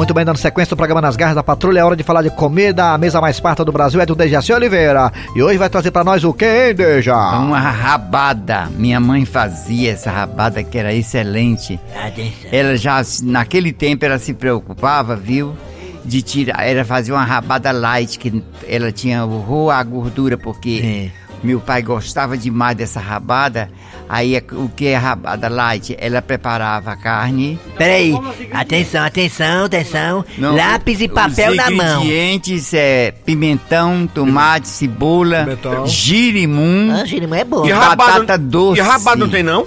Muito 0.00 0.14
bem, 0.14 0.24
dando 0.24 0.38
sequência 0.38 0.70
do 0.70 0.78
programa 0.78 1.02
Nas 1.02 1.14
Garras 1.14 1.34
da 1.34 1.42
Patrulha, 1.42 1.80
é 1.80 1.84
hora 1.84 1.94
de 1.94 2.02
falar 2.02 2.22
de 2.22 2.30
comida. 2.30 2.94
A 2.94 2.96
mesa 2.96 3.20
mais 3.20 3.38
farta 3.38 3.62
do 3.62 3.70
Brasil 3.70 4.00
é 4.00 4.06
do 4.06 4.14
Dejaci 4.14 4.50
Oliveira. 4.50 5.12
E 5.36 5.42
hoje 5.42 5.58
vai 5.58 5.68
trazer 5.68 5.90
pra 5.90 6.02
nós 6.02 6.24
o 6.24 6.32
quê, 6.32 6.68
hein, 6.68 6.74
Deja? 6.74 7.14
Uma 7.14 7.60
rabada. 7.60 8.70
Minha 8.78 8.98
mãe 8.98 9.26
fazia 9.26 9.92
essa 9.92 10.10
rabada 10.10 10.64
que 10.64 10.78
era 10.78 10.94
excelente. 10.94 11.78
Atenção. 11.94 12.48
Ela 12.50 12.78
já, 12.78 13.02
naquele 13.24 13.74
tempo, 13.74 14.02
ela 14.02 14.18
se 14.18 14.32
preocupava, 14.32 15.14
viu? 15.14 15.54
De 16.02 16.22
tirar, 16.22 16.66
ela 16.66 16.82
fazia 16.82 17.12
uma 17.12 17.22
rabada 17.22 17.70
light, 17.70 18.18
que 18.18 18.42
ela 18.66 18.90
tinha 18.90 19.26
o 19.26 19.70
a 19.70 19.82
gordura, 19.82 20.38
porque 20.38 21.10
Meu 21.42 21.58
pai 21.58 21.82
gostava 21.82 22.36
demais 22.36 22.76
dessa 22.76 23.00
rabada. 23.00 23.70
Aí 24.08 24.34
é- 24.36 24.44
o 24.52 24.68
que 24.68 24.88
é 24.88 24.96
rabada 24.96 25.48
light? 25.48 25.96
Ela 25.98 26.20
preparava 26.20 26.92
a 26.92 26.96
carne. 26.96 27.58
Peraí, 27.78 28.12
atenção, 28.52 29.04
atenção, 29.04 29.64
atenção. 29.64 30.24
Não, 30.36 30.54
Lápis 30.54 31.00
e 31.00 31.08
papel 31.08 31.52
os 31.52 31.56
na 31.56 31.70
mão. 31.70 32.02
ingredientes 32.02 32.74
é 32.74 33.12
pimentão, 33.24 34.06
tomate, 34.06 34.68
cebola, 34.68 35.46
girimum, 35.86 36.90
Ah, 36.92 37.04
girimum 37.04 37.34
é 37.34 37.44
bom. 37.44 37.64
E 37.66 37.72
batata 37.72 38.36
doce. 38.36 38.80
E 38.80 38.82
rabada 38.82 39.16
não 39.16 39.28
tem 39.28 39.42
não? 39.42 39.66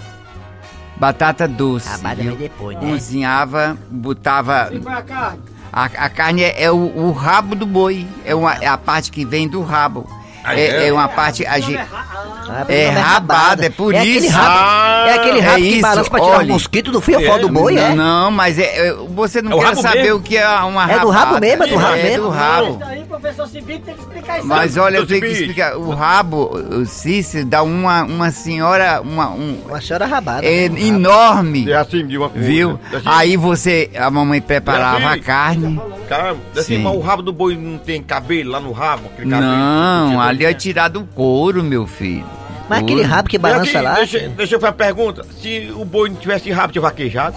batata 0.98 1.48
doce. 1.48 1.88
Rabada 1.90 2.22
viu? 2.22 2.32
vem 2.32 2.40
depois, 2.50 2.78
né? 2.80 2.92
Cozinhava, 2.92 3.78
botava. 3.90 4.72
Põe 4.84 4.94
a 4.94 5.02
carne. 5.02 5.40
A, 5.72 5.84
a 5.86 6.10
carne 6.10 6.44
é, 6.44 6.64
é 6.66 6.72
o, 6.72 6.76
o 6.76 7.12
rabo 7.12 7.56
do 7.56 7.66
boi. 7.66 8.06
É, 8.24 8.36
uma, 8.36 8.54
é 8.56 8.68
a 8.68 8.78
parte 8.78 9.12
que 9.12 9.26
vem 9.26 9.48
do 9.48 9.62
rabo. 9.64 10.08
Ah, 10.44 10.60
É, 10.60 10.66
é? 10.66 10.88
é 10.88 10.94
uma 10.94 11.08
parte. 11.08 11.46
A 11.46 11.60
gente, 11.60 11.78
Ah, 11.78 12.66
é 12.68 12.92
não 12.92 13.02
rabada, 13.02 13.66
é 13.66 13.70
por 13.70 13.94
é 13.94 14.00
Aquele 14.00 14.28
isso. 14.28 14.36
rabo, 14.36 14.50
Ah, 14.60 15.06
é 15.08 15.14
aquele 15.14 15.40
rabo 15.40 15.58
é 15.58 15.62
que 15.62 15.82
balança 15.82 16.10
pra 16.10 16.20
tirar 16.20 16.40
o 16.44 16.48
mosquito 16.48 16.92
do 16.92 17.00
fio 17.02 17.20
do 17.40 17.50
boi, 17.50 17.76
não, 17.76 17.82
é? 17.84 17.96
não, 17.96 18.32
mas 18.32 18.60
é, 18.60 18.90
é- 18.90 18.94
você 18.94 19.42
não 19.42 19.62
É 19.62 19.66
quer 19.66 19.76
saber 19.78 20.04
mesmo? 20.04 20.18
o 20.18 20.22
que 20.22 20.38
é 20.38 20.48
uma 20.48 20.84
É 20.92 21.00
do 21.00 21.10
rabo 21.10 21.12
rabada. 21.12 21.40
mesmo, 21.40 21.64
é 21.64 21.68
do 21.68 21.76
rabo 21.78 21.96
É 21.96 22.04
mesmo? 22.04 22.24
do 22.24 22.30
rabo. 22.30 22.80
Professor 23.19 23.47
Cibite 23.47 23.84
tem 23.84 23.93
que 23.95 24.02
explicar 24.02 24.39
isso. 24.39 24.47
Mas 24.47 24.76
olha, 24.78 24.97
eu 24.97 25.06
tenho 25.08 25.21
que 25.21 25.28
explicar. 25.28 25.78
O 25.78 25.91
rabo, 25.91 26.45
o 26.56 26.86
Cícero, 26.86 27.45
dá 27.45 27.62
uma, 27.63 28.04
uma 28.04 28.32
senhora, 28.32 29.02
uma, 29.02 29.30
um, 29.30 29.60
Uma 29.67 29.80
senhora 29.82 30.06
rabada. 30.06 30.45
é 30.45 30.67
né? 30.67 30.76
Um 30.82 30.86
enorme. 30.88 31.69
É 31.69 31.76
assim, 31.76 32.06
de 32.06 32.17
uma 32.17 32.30
coisa. 32.30 32.47
Viu? 32.47 32.80
Assim, 32.91 33.04
Aí 33.06 33.38
você, 33.38 33.89
a 33.95 34.10
mamãe 34.10 34.41
preparava 34.41 35.06
a 35.08 35.12
Assim. 35.13 35.21
carne. 35.21 35.82
Caramba, 36.10 36.39
assim, 36.56 36.78
Sim. 36.78 36.84
mas 36.84 36.95
o 36.95 36.99
rabo 36.99 37.21
do 37.21 37.32
boi 37.32 37.56
não 37.56 37.78
tem 37.78 38.02
cabelo 38.02 38.52
lá 38.52 38.60
no 38.60 38.71
rabo? 38.71 39.04
Aquele 39.13 39.30
cabelo 39.30 39.52
Não, 39.52 40.12
que- 40.12 40.17
ali 40.17 40.45
é 40.45 40.54
tirado 40.54 40.99
o 41.02 41.06
couro, 41.06 41.63
meu 41.63 41.86
filho. 41.88 42.26
Mas 42.69 42.80
aquele 42.82 43.02
rabo 43.04 43.30
que 43.30 43.38
balança 43.38 43.63
aqui, 43.71 43.82
lá. 43.82 43.93
Deixa, 43.95 44.19
deixa 44.30 44.56
eu 44.56 44.60
fazer 44.60 44.71
uma 44.71 44.73
pergunta. 44.73 45.26
Se 45.41 45.71
o 45.76 45.84
boi 45.86 46.10
não 46.10 46.15
tivesse 46.15 46.49
rabo 46.49 46.71
de 46.73 46.80
vaquejado, 46.80 47.36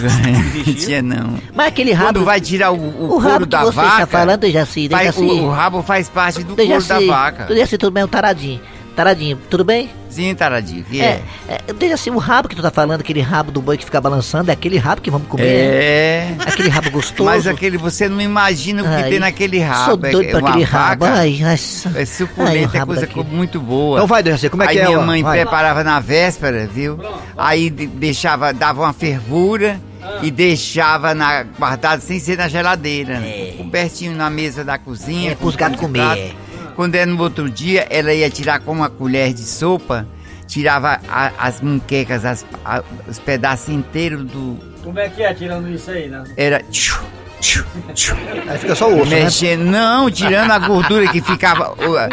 Tinha 0.84 1.02
não. 1.02 1.38
Mas 1.54 1.68
aquele 1.68 1.92
rabo. 1.92 2.12
Quando 2.14 2.24
vai 2.24 2.40
tirar 2.40 2.70
o, 2.72 2.76
o, 2.76 2.88
o 2.88 3.08
couro 3.08 3.18
rabo 3.18 3.40
que 3.44 3.50
da 3.50 3.64
você 3.64 3.72
vaca, 3.76 4.02
está 4.02 4.06
falando, 4.06 4.50
Jaci, 4.50 4.88
faz- 4.88 5.06
Jaci. 5.06 5.20
o, 5.20 5.44
o 5.44 5.50
rabo 5.50 5.82
faz 5.82 6.08
parte 6.08 6.42
do 6.44 6.54
couro 6.56 6.68
da 6.68 6.80
Jaci, 6.80 7.06
vaca. 7.06 7.54
Jaci, 7.56 7.78
tudo 7.78 7.92
bem, 7.92 8.04
o 8.04 8.08
taradinho. 8.08 8.60
Taradinho, 8.94 9.38
tudo 9.50 9.64
bem? 9.64 9.90
Sim, 10.16 10.34
taradinho. 10.34 10.82
que 10.84 11.00
É, 11.00 11.20
é, 11.48 11.72
Dejaci, 11.74 12.08
o 12.10 12.16
rabo 12.16 12.48
que 12.48 12.56
tu 12.56 12.62
tá 12.62 12.70
falando, 12.70 13.00
aquele 13.00 13.20
rabo 13.20 13.50
do 13.52 13.60
boi 13.60 13.76
que 13.76 13.84
fica 13.84 14.00
balançando, 14.00 14.50
é 14.50 14.54
aquele 14.54 14.78
rabo 14.78 15.02
que 15.02 15.10
vamos 15.10 15.28
comer? 15.28 15.44
É. 15.46 16.34
Aquele 16.46 16.70
rabo 16.70 16.90
gostoso. 16.90 17.24
Mas 17.28 17.46
aquele, 17.46 17.76
você 17.76 18.08
não 18.08 18.20
imagina 18.20 18.82
o 18.82 18.86
que 18.86 18.90
Ai, 18.94 19.10
tem 19.10 19.18
naquele 19.18 19.58
rabo. 19.60 19.84
Sou 19.84 19.96
doido 19.98 20.22
é, 20.22 20.30
pra 20.40 20.48
aquele 20.48 20.64
rabo. 20.64 21.04
vaca, 21.04 21.18
Ai, 21.20 21.38
nossa. 21.40 21.88
É 21.94 21.98
Ai, 21.98 22.06
suculento, 22.06 22.74
é 22.74 22.78
rabo 22.78 22.92
coisa 22.94 23.06
daquele. 23.06 23.26
muito 23.28 23.60
boa. 23.60 23.98
Então 23.98 24.06
vai, 24.06 24.22
Dejaci, 24.22 24.48
como 24.48 24.62
é 24.62 24.68
aí 24.68 24.76
que 24.76 24.80
é? 24.80 24.86
minha 24.86 25.00
ó? 25.00 25.04
mãe 25.04 25.22
Vai. 25.22 25.40
preparava 25.40 25.84
na 25.84 26.00
véspera, 26.00 26.66
viu? 26.66 26.98
Aí 27.36 27.68
de- 27.68 27.86
deixava, 27.86 28.52
dava 28.54 28.82
uma 28.82 28.92
fervura 28.94 29.78
e 30.22 30.30
deixava 30.30 31.14
na, 31.14 31.42
guardado 31.42 32.00
sem 32.00 32.18
ser 32.18 32.38
na 32.38 32.48
geladeira. 32.48 33.18
né? 33.20 33.52
Cobertinho 33.58 34.14
na 34.16 34.30
mesa 34.30 34.64
da 34.64 34.78
cozinha. 34.78 35.32
É, 35.32 35.34
com 35.34 35.42
pros 35.42 35.56
gatos 35.56 35.78
comer, 35.80 36.00
é. 36.18 36.32
Quando 36.76 36.94
era 36.94 37.06
no 37.06 37.20
outro 37.22 37.48
dia, 37.50 37.86
ela 37.90 38.12
ia 38.12 38.28
tirar 38.30 38.60
com 38.60 38.70
uma 38.72 38.90
colher 38.90 39.32
de 39.32 39.40
sopa, 39.42 40.06
tirava 40.46 41.00
a- 41.08 41.32
as 41.38 41.60
munquecas, 41.60 42.24
as- 42.24 42.44
a- 42.64 42.82
os 43.08 43.18
pedaços 43.18 43.70
inteiros 43.70 44.24
do. 44.26 44.58
Como 44.84 44.98
é 45.00 45.08
que 45.08 45.22
é 45.22 45.32
tirando 45.34 45.68
isso 45.70 45.90
aí, 45.90 46.06
né? 46.08 46.22
Era. 46.36 46.62
tchu, 46.70 47.02
tchu, 47.40 47.64
tchu. 47.94 48.14
Aí 48.46 48.58
fica 48.58 48.74
só 48.74 48.88
o 48.90 49.00
osso, 49.00 49.10
né? 49.10 49.24
Mexendo, 49.24 49.64
não, 49.64 50.10
tirando 50.10 50.50
a 50.50 50.58
gordura 50.58 51.08
que 51.08 51.20
ficava. 51.22 51.72
o- 51.72 51.96
A, 51.96 52.08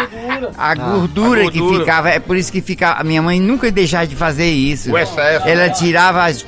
a 0.71 0.76
gordura 0.76 1.47
a 1.47 1.52
que 1.52 1.60
gordura. 1.60 1.80
ficava, 1.82 2.10
é 2.10 2.19
por 2.19 2.38
isso 2.38 2.52
que 2.52 2.62
ficava. 2.62 3.02
A 3.02 3.04
minha 3.04 3.21
mãe 3.21 3.39
nunca 3.39 3.69
deixava 3.69 4.08
de 4.08 4.15
fazer 4.15 4.49
isso. 4.49 4.91
O 4.91 4.97
excesso. 4.97 5.47
Ela 5.47 5.69
tirava 5.69 6.23
as, 6.26 6.43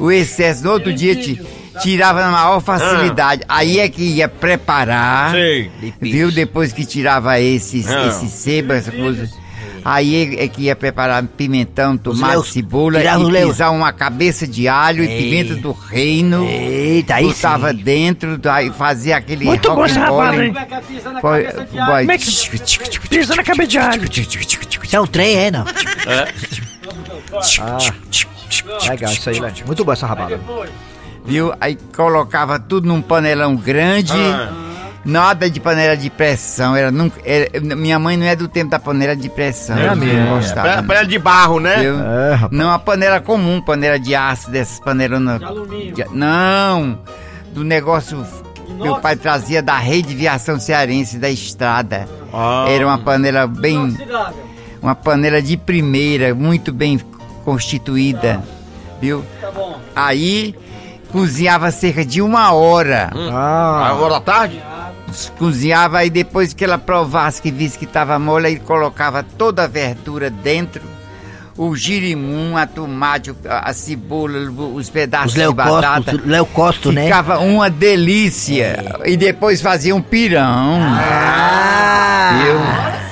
o 0.00 0.10
excesso, 0.10 0.64
no 0.64 0.70
outro 0.72 0.92
dia 0.92 1.14
ti- 1.14 1.40
tirava 1.80 2.20
na 2.20 2.30
maior 2.30 2.60
facilidade. 2.60 3.42
Aí 3.48 3.78
é 3.80 3.88
que 3.88 4.02
ia 4.02 4.28
preparar. 4.28 5.30
Sei. 5.32 5.70
Viu? 6.00 6.30
Depois 6.30 6.72
que 6.72 6.84
tirava 6.84 7.38
esses, 7.40 7.88
Ah. 7.88 8.08
esse 8.08 8.28
seba, 8.28 8.74
essa 8.74 8.90
coisa. 8.92 9.28
Aí 9.84 10.36
é 10.38 10.46
que 10.46 10.62
ia 10.62 10.76
preparar 10.76 11.24
pimentão, 11.24 11.96
tomate, 11.98 12.34
leus- 12.34 12.52
cebola 12.52 13.00
e 13.02 13.44
pisar 13.46 13.70
uma 13.72 13.92
cabeça 13.92 14.46
de 14.46 14.68
alho 14.68 15.02
e 15.02 15.08
Ei. 15.08 15.18
pimenta 15.24 15.56
do 15.56 15.72
reino. 15.72 16.44
Eita, 16.48 17.16
aí 17.16 17.26
Botava 17.26 17.70
sim. 17.72 17.78
dentro, 17.78 18.38
daí 18.38 18.70
fazia 18.70 19.16
aquele 19.16 19.44
Muito 19.44 19.68
bom 19.74 19.84
essa 19.84 19.98
rabada, 19.98 20.12
rocambole. 20.40 20.46
hein? 20.46 20.52
Como 20.52 20.58
é 20.60 20.66
que 20.66 20.74
é 20.74 20.80
pisando 20.82 21.14
na 21.14 21.20
Foi- 21.20 21.42
cabeça 21.42 21.64
de 21.64 21.70
foi- 21.70 21.80
alho? 21.80 21.98
Como 22.06 22.12
é 22.12 22.18
que 22.18 23.08
pisa 23.08 23.34
na 23.36 23.42
cabeça 23.42 23.68
de 23.68 23.78
alho? 23.78 24.04
Isso 24.12 24.96
é 24.96 25.00
um 25.00 25.06
trem, 25.08 25.36
é, 25.36 25.50
não? 25.50 25.64
Legal, 28.88 29.12
isso 29.12 29.30
aí, 29.30 29.40
né? 29.40 29.52
Muito 29.66 29.84
boa 29.84 29.94
essa 29.94 30.06
rabada. 30.06 30.38
Viu? 31.24 31.52
Aí 31.60 31.78
colocava 31.94 32.58
tudo 32.58 32.86
num 32.88 33.00
panelão 33.02 33.54
grande. 33.56 34.12
Ah. 34.12 34.50
Nada 35.04 35.50
de 35.50 35.58
panela 35.58 35.96
de 35.96 36.08
pressão. 36.10 36.76
Era 36.76 36.90
nunca, 36.92 37.20
era- 37.24 37.60
minha 37.60 37.98
mãe 37.98 38.16
não 38.16 38.24
é 38.26 38.36
do 38.36 38.46
tempo 38.46 38.70
da 38.70 38.78
panela 38.78 39.16
de 39.16 39.28
pressão. 39.28 39.76
É 39.76 39.94
não 39.96 40.36
gostava. 40.36 40.62
Panela 40.68 40.82
panela 40.84 41.06
de 41.06 41.18
barro, 41.18 41.58
né? 41.60 41.84
É, 41.84 42.34
rapaz. 42.34 42.52
Não 42.52 42.70
a 42.70 42.78
panela 42.78 43.20
comum, 43.20 43.60
panela 43.60 43.98
de 43.98 44.14
aço, 44.14 44.48
dessas 44.50 44.78
panelonas. 44.78 45.40
De 45.40 45.44
alumínio. 45.44 45.94
de- 45.94 46.04
não! 46.12 46.98
Do 47.52 47.64
negócio 47.64 48.24
que 48.64 48.72
meu 48.74 48.96
pai 48.96 49.16
trazia 49.16 49.60
da 49.60 49.76
rede 49.76 50.08
de 50.10 50.14
viação 50.14 50.60
cearense 50.60 51.18
da 51.18 51.28
estrada. 51.28 52.08
Ah. 52.32 52.66
Era 52.68 52.86
uma 52.86 52.98
panela 52.98 53.46
bem. 53.48 53.74
Inoxidável. 53.74 54.44
Uma 54.80 54.94
panela 54.94 55.42
de 55.42 55.56
primeira, 55.56 56.32
muito 56.32 56.72
bem 56.72 57.00
constituída. 57.44 58.42
Viu? 59.00 59.24
Tá 59.40 59.50
bom. 59.50 59.80
Aí 59.96 60.54
cozinhava 61.12 61.70
cerca 61.70 62.04
de 62.04 62.20
uma 62.20 62.52
hora. 62.52 63.10
Ah, 63.30 63.88
Agora 63.90 64.16
à 64.16 64.20
tarde? 64.20 64.60
Cozinhava 65.38 65.98
aí 65.98 66.08
depois 66.10 66.54
que 66.54 66.64
ela 66.64 66.78
provasse 66.78 67.40
que 67.40 67.50
visse 67.50 67.78
que 67.78 67.84
estava 67.84 68.18
mole, 68.18 68.46
aí 68.46 68.58
colocava 68.58 69.22
toda 69.22 69.64
a 69.64 69.66
verdura 69.66 70.30
dentro. 70.30 70.82
O 71.54 71.76
girimum, 71.76 72.56
a 72.56 72.66
tomate, 72.66 73.30
a, 73.46 73.74
cebola, 73.74 74.38
os 74.74 74.88
pedaços 74.88 75.34
Os 75.36 75.48
de 75.48 75.52
batata. 75.52 76.18
leucócitos, 76.24 76.94
né? 76.94 77.04
Ficava 77.04 77.40
uma 77.40 77.68
delícia. 77.68 78.96
E 79.04 79.18
depois 79.18 79.60
fazia 79.60 79.94
um 79.94 80.00
pirão. 80.00 80.78
Ah! 80.80 82.42
viu? 82.42 82.54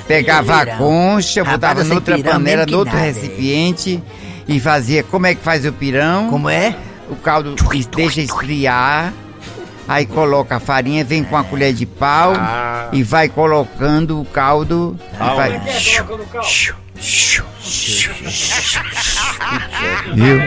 Pegava 0.07 0.61
a 0.61 0.65
concha, 0.75 1.43
botava 1.43 1.81
eu 1.81 1.85
noutra 1.85 2.15
pirão 2.15 2.31
panela, 2.31 2.65
noutro 2.65 2.93
nada, 2.95 3.05
é. 3.05 3.11
recipiente 3.11 4.03
e 4.47 4.59
fazia. 4.59 5.03
Como 5.03 5.27
é 5.27 5.35
que 5.35 5.41
faz 5.43 5.63
o 5.65 5.71
pirão? 5.71 6.27
Como 6.29 6.49
é? 6.49 6.75
O 7.11 7.15
caldo 7.17 7.55
deixa 7.95 8.21
esfriar. 8.21 9.13
Aí 9.87 10.05
coloca 10.05 10.55
a 10.55 10.59
farinha, 10.59 11.03
vem 11.03 11.23
com 11.23 11.35
a 11.35 11.43
colher 11.43 11.73
de 11.73 11.85
pau 11.85 12.33
Ah. 12.37 12.87
e 12.93 13.03
vai 13.03 13.27
colocando 13.27 14.21
o 14.21 14.25
caldo. 14.25 14.97
E 15.13 15.35
vai, 15.35 15.55
é 15.55 15.59
viu? 20.13 20.39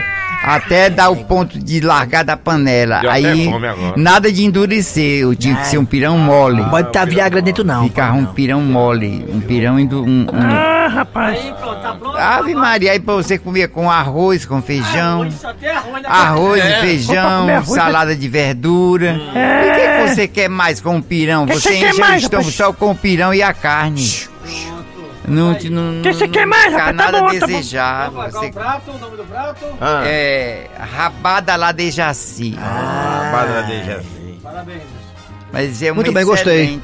Até 0.45 0.89
dar 0.89 1.09
o 1.09 1.15
ponto 1.25 1.57
de 1.57 1.79
largar 1.81 2.23
da 2.23 2.37
panela. 2.37 2.99
Deu 2.99 3.09
Aí 3.11 3.49
nada 3.95 4.31
de 4.31 4.45
endurecer, 4.45 5.21
eu 5.21 5.35
tinha 5.35 5.55
que 5.55 5.67
ser 5.67 5.77
um 5.77 5.85
pirão 5.85 6.17
mole. 6.17 6.61
Não 6.61 6.69
pode 6.69 6.87
estar 6.89 7.05
Viagra 7.05 7.41
dentro, 7.41 7.63
não. 7.63 7.83
Ficava 7.83 8.15
um 8.15 8.25
pirão 8.25 8.61
mole, 8.61 9.25
um 9.29 9.39
pirão 9.41 9.79
indo 9.79 10.03
um, 10.03 10.21
um- 10.21 10.27
Ah, 10.33 10.87
rapaz. 10.87 11.39
Aí, 11.39 11.53
pronto, 11.53 11.81
tá 11.81 11.93
pronto. 11.93 12.17
Ave 12.17 12.53
Maria, 12.55 12.91
aí 12.91 12.99
pra 12.99 13.15
você 13.15 13.37
comer 13.37 13.69
com 13.69 13.89
arroz, 13.89 14.45
com 14.45 14.61
feijão. 14.61 15.21
Arroz, 15.23 15.33
só 15.41 15.53
tem 15.53 15.69
arroz 15.69 16.01
na 16.03 16.09
Arroz 16.09 16.61
É. 16.63 16.77
e 16.77 16.81
feijão, 16.81 17.49
arroz, 17.49 17.67
salada 17.69 18.15
de 18.15 18.27
verdura. 18.27 19.19
É. 19.33 19.71
O 19.71 19.75
que 19.75 19.87
que 20.09 20.15
você 20.15 20.27
quer 20.27 20.49
mais 20.49 20.79
com 20.79 20.97
o 20.97 21.01
pirão? 21.03 21.45
Que 21.45 21.53
Você 21.55 21.61
você 21.69 21.69
quer 21.79 21.89
enche 21.89 22.01
o 22.01 22.15
estômago 22.15 22.25
rapaz? 22.49 22.53
só 22.55 22.71
com 22.73 22.91
o 22.91 22.95
pirão 22.95 23.33
e 23.33 23.41
a 23.41 23.53
carne. 23.53 24.03
Não, 25.27 25.55
te- 25.55 25.69
não, 25.69 26.01
Que 26.01 26.13
você 26.13 26.25
não 26.25 26.31
quer 26.33 26.45
mais, 26.45 26.65
fica 26.65 26.77
rapaz? 26.77 26.97
Tá 26.97 27.03
nada 27.03 27.19
bom, 27.19 27.27
tá 27.27 27.33
bom. 27.33 27.39
desejável. 27.47 28.21
Você- 28.31 28.45
o 28.47 28.53
prato? 28.53 28.91
O 28.91 28.97
nome 28.99 29.17
do 29.17 29.23
prato? 29.23 29.65
Ah. 29.81 30.03
é 30.05 30.67
rabada 30.79 31.55
lá 31.55 31.71
de 31.71 31.91
Jaci. 31.91 32.51
Rabada 32.55 33.63
de 33.63 33.83
Jaci. 33.85 34.39
Parabéns. 34.43 34.81
Mas 35.53 35.81
é 35.81 35.91
Muito 35.93 36.11
bem, 36.11 36.25
gostei. 36.25 36.81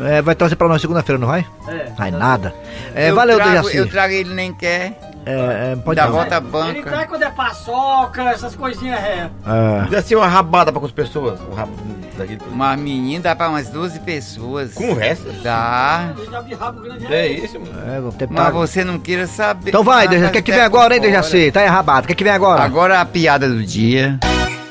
é, 0.00 0.22
vai 0.22 0.34
trazer 0.34 0.56
pra 0.56 0.68
nós 0.68 0.80
segunda-feira, 0.80 1.18
não 1.18 1.28
vai? 1.28 1.44
É. 1.68 1.90
Vai 1.98 2.10
nada. 2.10 2.54
É, 2.94 3.10
eu 3.10 3.14
valeu, 3.14 3.36
trago, 3.36 3.50
Dejaci. 3.52 3.76
Eu 3.76 3.88
trago 3.90 4.12
ele 4.14 4.32
nem 4.32 4.54
quer. 4.54 4.98
É, 5.26 5.72
é, 5.72 5.76
pode 5.84 6.00
Dá 6.00 6.06
ir. 6.06 6.10
volta 6.12 6.36
à 6.36 6.38
Ele 6.38 6.46
banca. 6.48 6.82
traz 6.90 7.08
quando 7.08 7.22
é 7.24 7.30
paçoca, 7.30 8.22
essas 8.30 8.54
coisinhas 8.54 8.98
é. 9.00 9.28
É. 9.46 9.88
Deve 9.90 10.02
ser 10.02 10.14
uma 10.16 10.28
rabada 10.28 10.70
pra 10.72 10.80
quantas 10.80 10.94
pessoas? 10.94 11.38
Um 11.50 11.52
rabo 11.54 11.72
daquele. 12.16 12.40
Uma 12.50 12.76
menina 12.76 13.22
dá 13.24 13.36
pra 13.36 13.48
umas 13.48 13.68
12 13.68 14.00
pessoas. 14.00 14.74
Conversa? 14.74 15.30
Dá. 15.42 16.14
Já 16.30 16.40
vi 16.40 16.54
rabo 16.54 16.80
grande. 16.80 17.06
É 17.12 17.26
isso, 17.28 17.58
mano. 17.60 17.90
É, 17.90 18.00
vou 18.00 18.12
ter 18.12 18.26
Mas 18.28 18.36
pago. 18.44 18.58
você 18.58 18.84
não 18.84 18.98
queira 18.98 19.26
saber. 19.26 19.68
Então 19.70 19.84
vai, 19.84 20.08
Dejaci. 20.08 20.22
mas 20.22 20.30
O 20.30 20.32
que, 20.32 20.42
que 20.42 20.50
até 20.50 20.58
vem 20.60 20.66
agora, 20.66 20.94
hein. 20.94 21.00
Dejaci? 21.00 21.52
Tá 21.52 21.62
errabado. 21.62 22.04
O 22.04 22.08
que, 22.08 22.14
que 22.14 22.24
vem 22.24 22.32
agora? 22.32 22.62
Agora 22.62 23.00
a 23.00 23.04
piada 23.04 23.48
do 23.48 23.62
dia. 23.64 24.18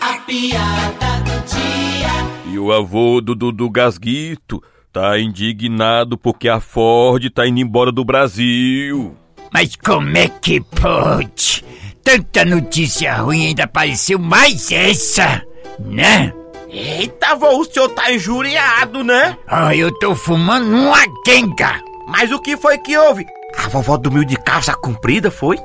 A 0.01 0.13
piada 0.25 1.23
do 1.23 1.55
dia. 1.55 2.51
E 2.53 2.57
o 2.59 2.71
avô 2.73 3.21
do 3.21 3.35
Dudu 3.35 3.69
Gasguito 3.69 4.61
tá 4.91 5.19
indignado 5.19 6.17
porque 6.17 6.47
a 6.47 6.59
Ford 6.59 7.29
tá 7.29 7.47
indo 7.47 7.59
embora 7.59 7.91
do 7.91 8.03
Brasil. 8.05 9.15
Mas 9.53 9.75
como 9.75 10.17
é 10.17 10.27
que 10.27 10.59
pode? 10.61 11.63
Tanta 12.03 12.45
notícia 12.45 13.15
ruim 13.15 13.47
ainda 13.47 13.63
apareceu 13.63 14.19
mais 14.19 14.71
essa, 14.71 15.41
né? 15.79 16.31
Eita, 16.77 17.35
vô, 17.35 17.57
o 17.57 17.63
senhor 17.63 17.87
tá 17.89 18.11
injuriado, 18.11 19.01
né? 19.01 19.37
Ah, 19.47 19.73
eu 19.73 19.97
tô 19.97 20.13
fumando 20.13 20.75
uma 20.75 20.99
quenga. 21.23 21.81
Mas 22.05 22.33
o 22.33 22.39
que 22.41 22.57
foi 22.57 22.77
que 22.77 22.97
houve? 22.97 23.25
A 23.57 23.69
vovó 23.69 23.95
dormiu 23.95 24.25
de 24.25 24.35
calça 24.35 24.75
comprida, 24.75 25.31
foi? 25.31 25.57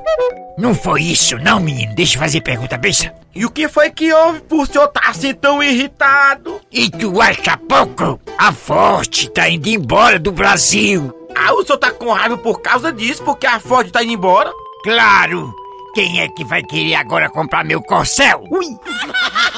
Não 0.57 0.73
foi 0.73 1.01
isso 1.01 1.37
não, 1.37 1.59
menino. 1.59 1.93
Deixa 1.95 2.15
eu 2.15 2.21
fazer 2.21 2.39
pergunta 2.39 2.77
besta. 2.77 3.13
E 3.35 3.45
o 3.45 3.49
que 3.49 3.67
foi 3.67 3.89
que 3.89 4.13
houve 4.13 4.39
por 4.41 4.65
senhor 4.65 4.87
tá 4.87 5.01
assim 5.09 5.33
tão 5.33 5.61
irritado? 5.61 6.61
E 6.71 6.89
tu 6.89 7.21
acha 7.21 7.57
pouco? 7.57 8.17
A 8.37 8.53
Forte 8.53 9.29
tá 9.29 9.49
indo 9.49 9.67
embora 9.67 10.17
do 10.17 10.31
Brasil. 10.31 11.13
Ah, 11.35 11.53
o 11.53 11.65
senhor 11.65 11.77
tá 11.77 11.91
com 11.91 12.13
raiva 12.13 12.37
por 12.37 12.61
causa 12.61 12.91
disso, 12.91 13.21
porque 13.23 13.45
a 13.45 13.59
Ford 13.59 13.91
tá 13.91 14.01
indo 14.01 14.13
embora? 14.13 14.49
Claro! 14.83 15.53
Quem 15.93 16.21
é 16.21 16.29
que 16.29 16.45
vai 16.45 16.63
querer 16.63 16.95
agora 16.95 17.29
comprar 17.29 17.65
meu 17.65 17.81
corcel? 17.81 18.45
Ui! 18.49 18.65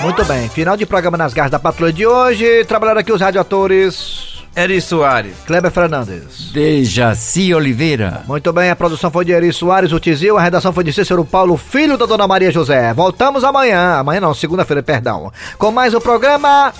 Muito 0.00 0.24
bem, 0.24 0.48
final 0.48 0.76
de 0.76 0.86
programa 0.86 1.16
nas 1.16 1.34
garras 1.34 1.50
da 1.50 1.58
patrulha 1.58 1.92
de 1.92 2.06
hoje. 2.06 2.64
Trabalharam 2.64 3.00
aqui 3.00 3.12
os 3.12 3.20
radioatores. 3.20 4.44
Eri 4.54 4.80
Soares. 4.80 5.34
Kleber 5.46 5.70
Fernandes. 5.70 6.52
Dejaci 6.52 7.52
Oliveira. 7.52 8.22
Muito 8.26 8.52
bem, 8.52 8.70
a 8.70 8.76
produção 8.76 9.10
foi 9.10 9.24
de 9.24 9.32
Eri 9.32 9.52
Soares, 9.52 9.92
o 9.92 10.00
Tizil, 10.00 10.38
a 10.38 10.42
redação 10.42 10.72
foi 10.72 10.84
de 10.84 10.92
Cícero 10.92 11.24
Paulo, 11.24 11.56
filho 11.56 11.96
da 11.96 12.06
Dona 12.06 12.26
Maria 12.26 12.50
José. 12.50 12.94
Voltamos 12.94 13.44
amanhã, 13.44 13.98
amanhã 13.98 14.20
não, 14.20 14.34
segunda-feira, 14.34 14.82
perdão, 14.82 15.32
com 15.58 15.70
mais 15.70 15.92
um 15.94 16.00
programa 16.00 16.72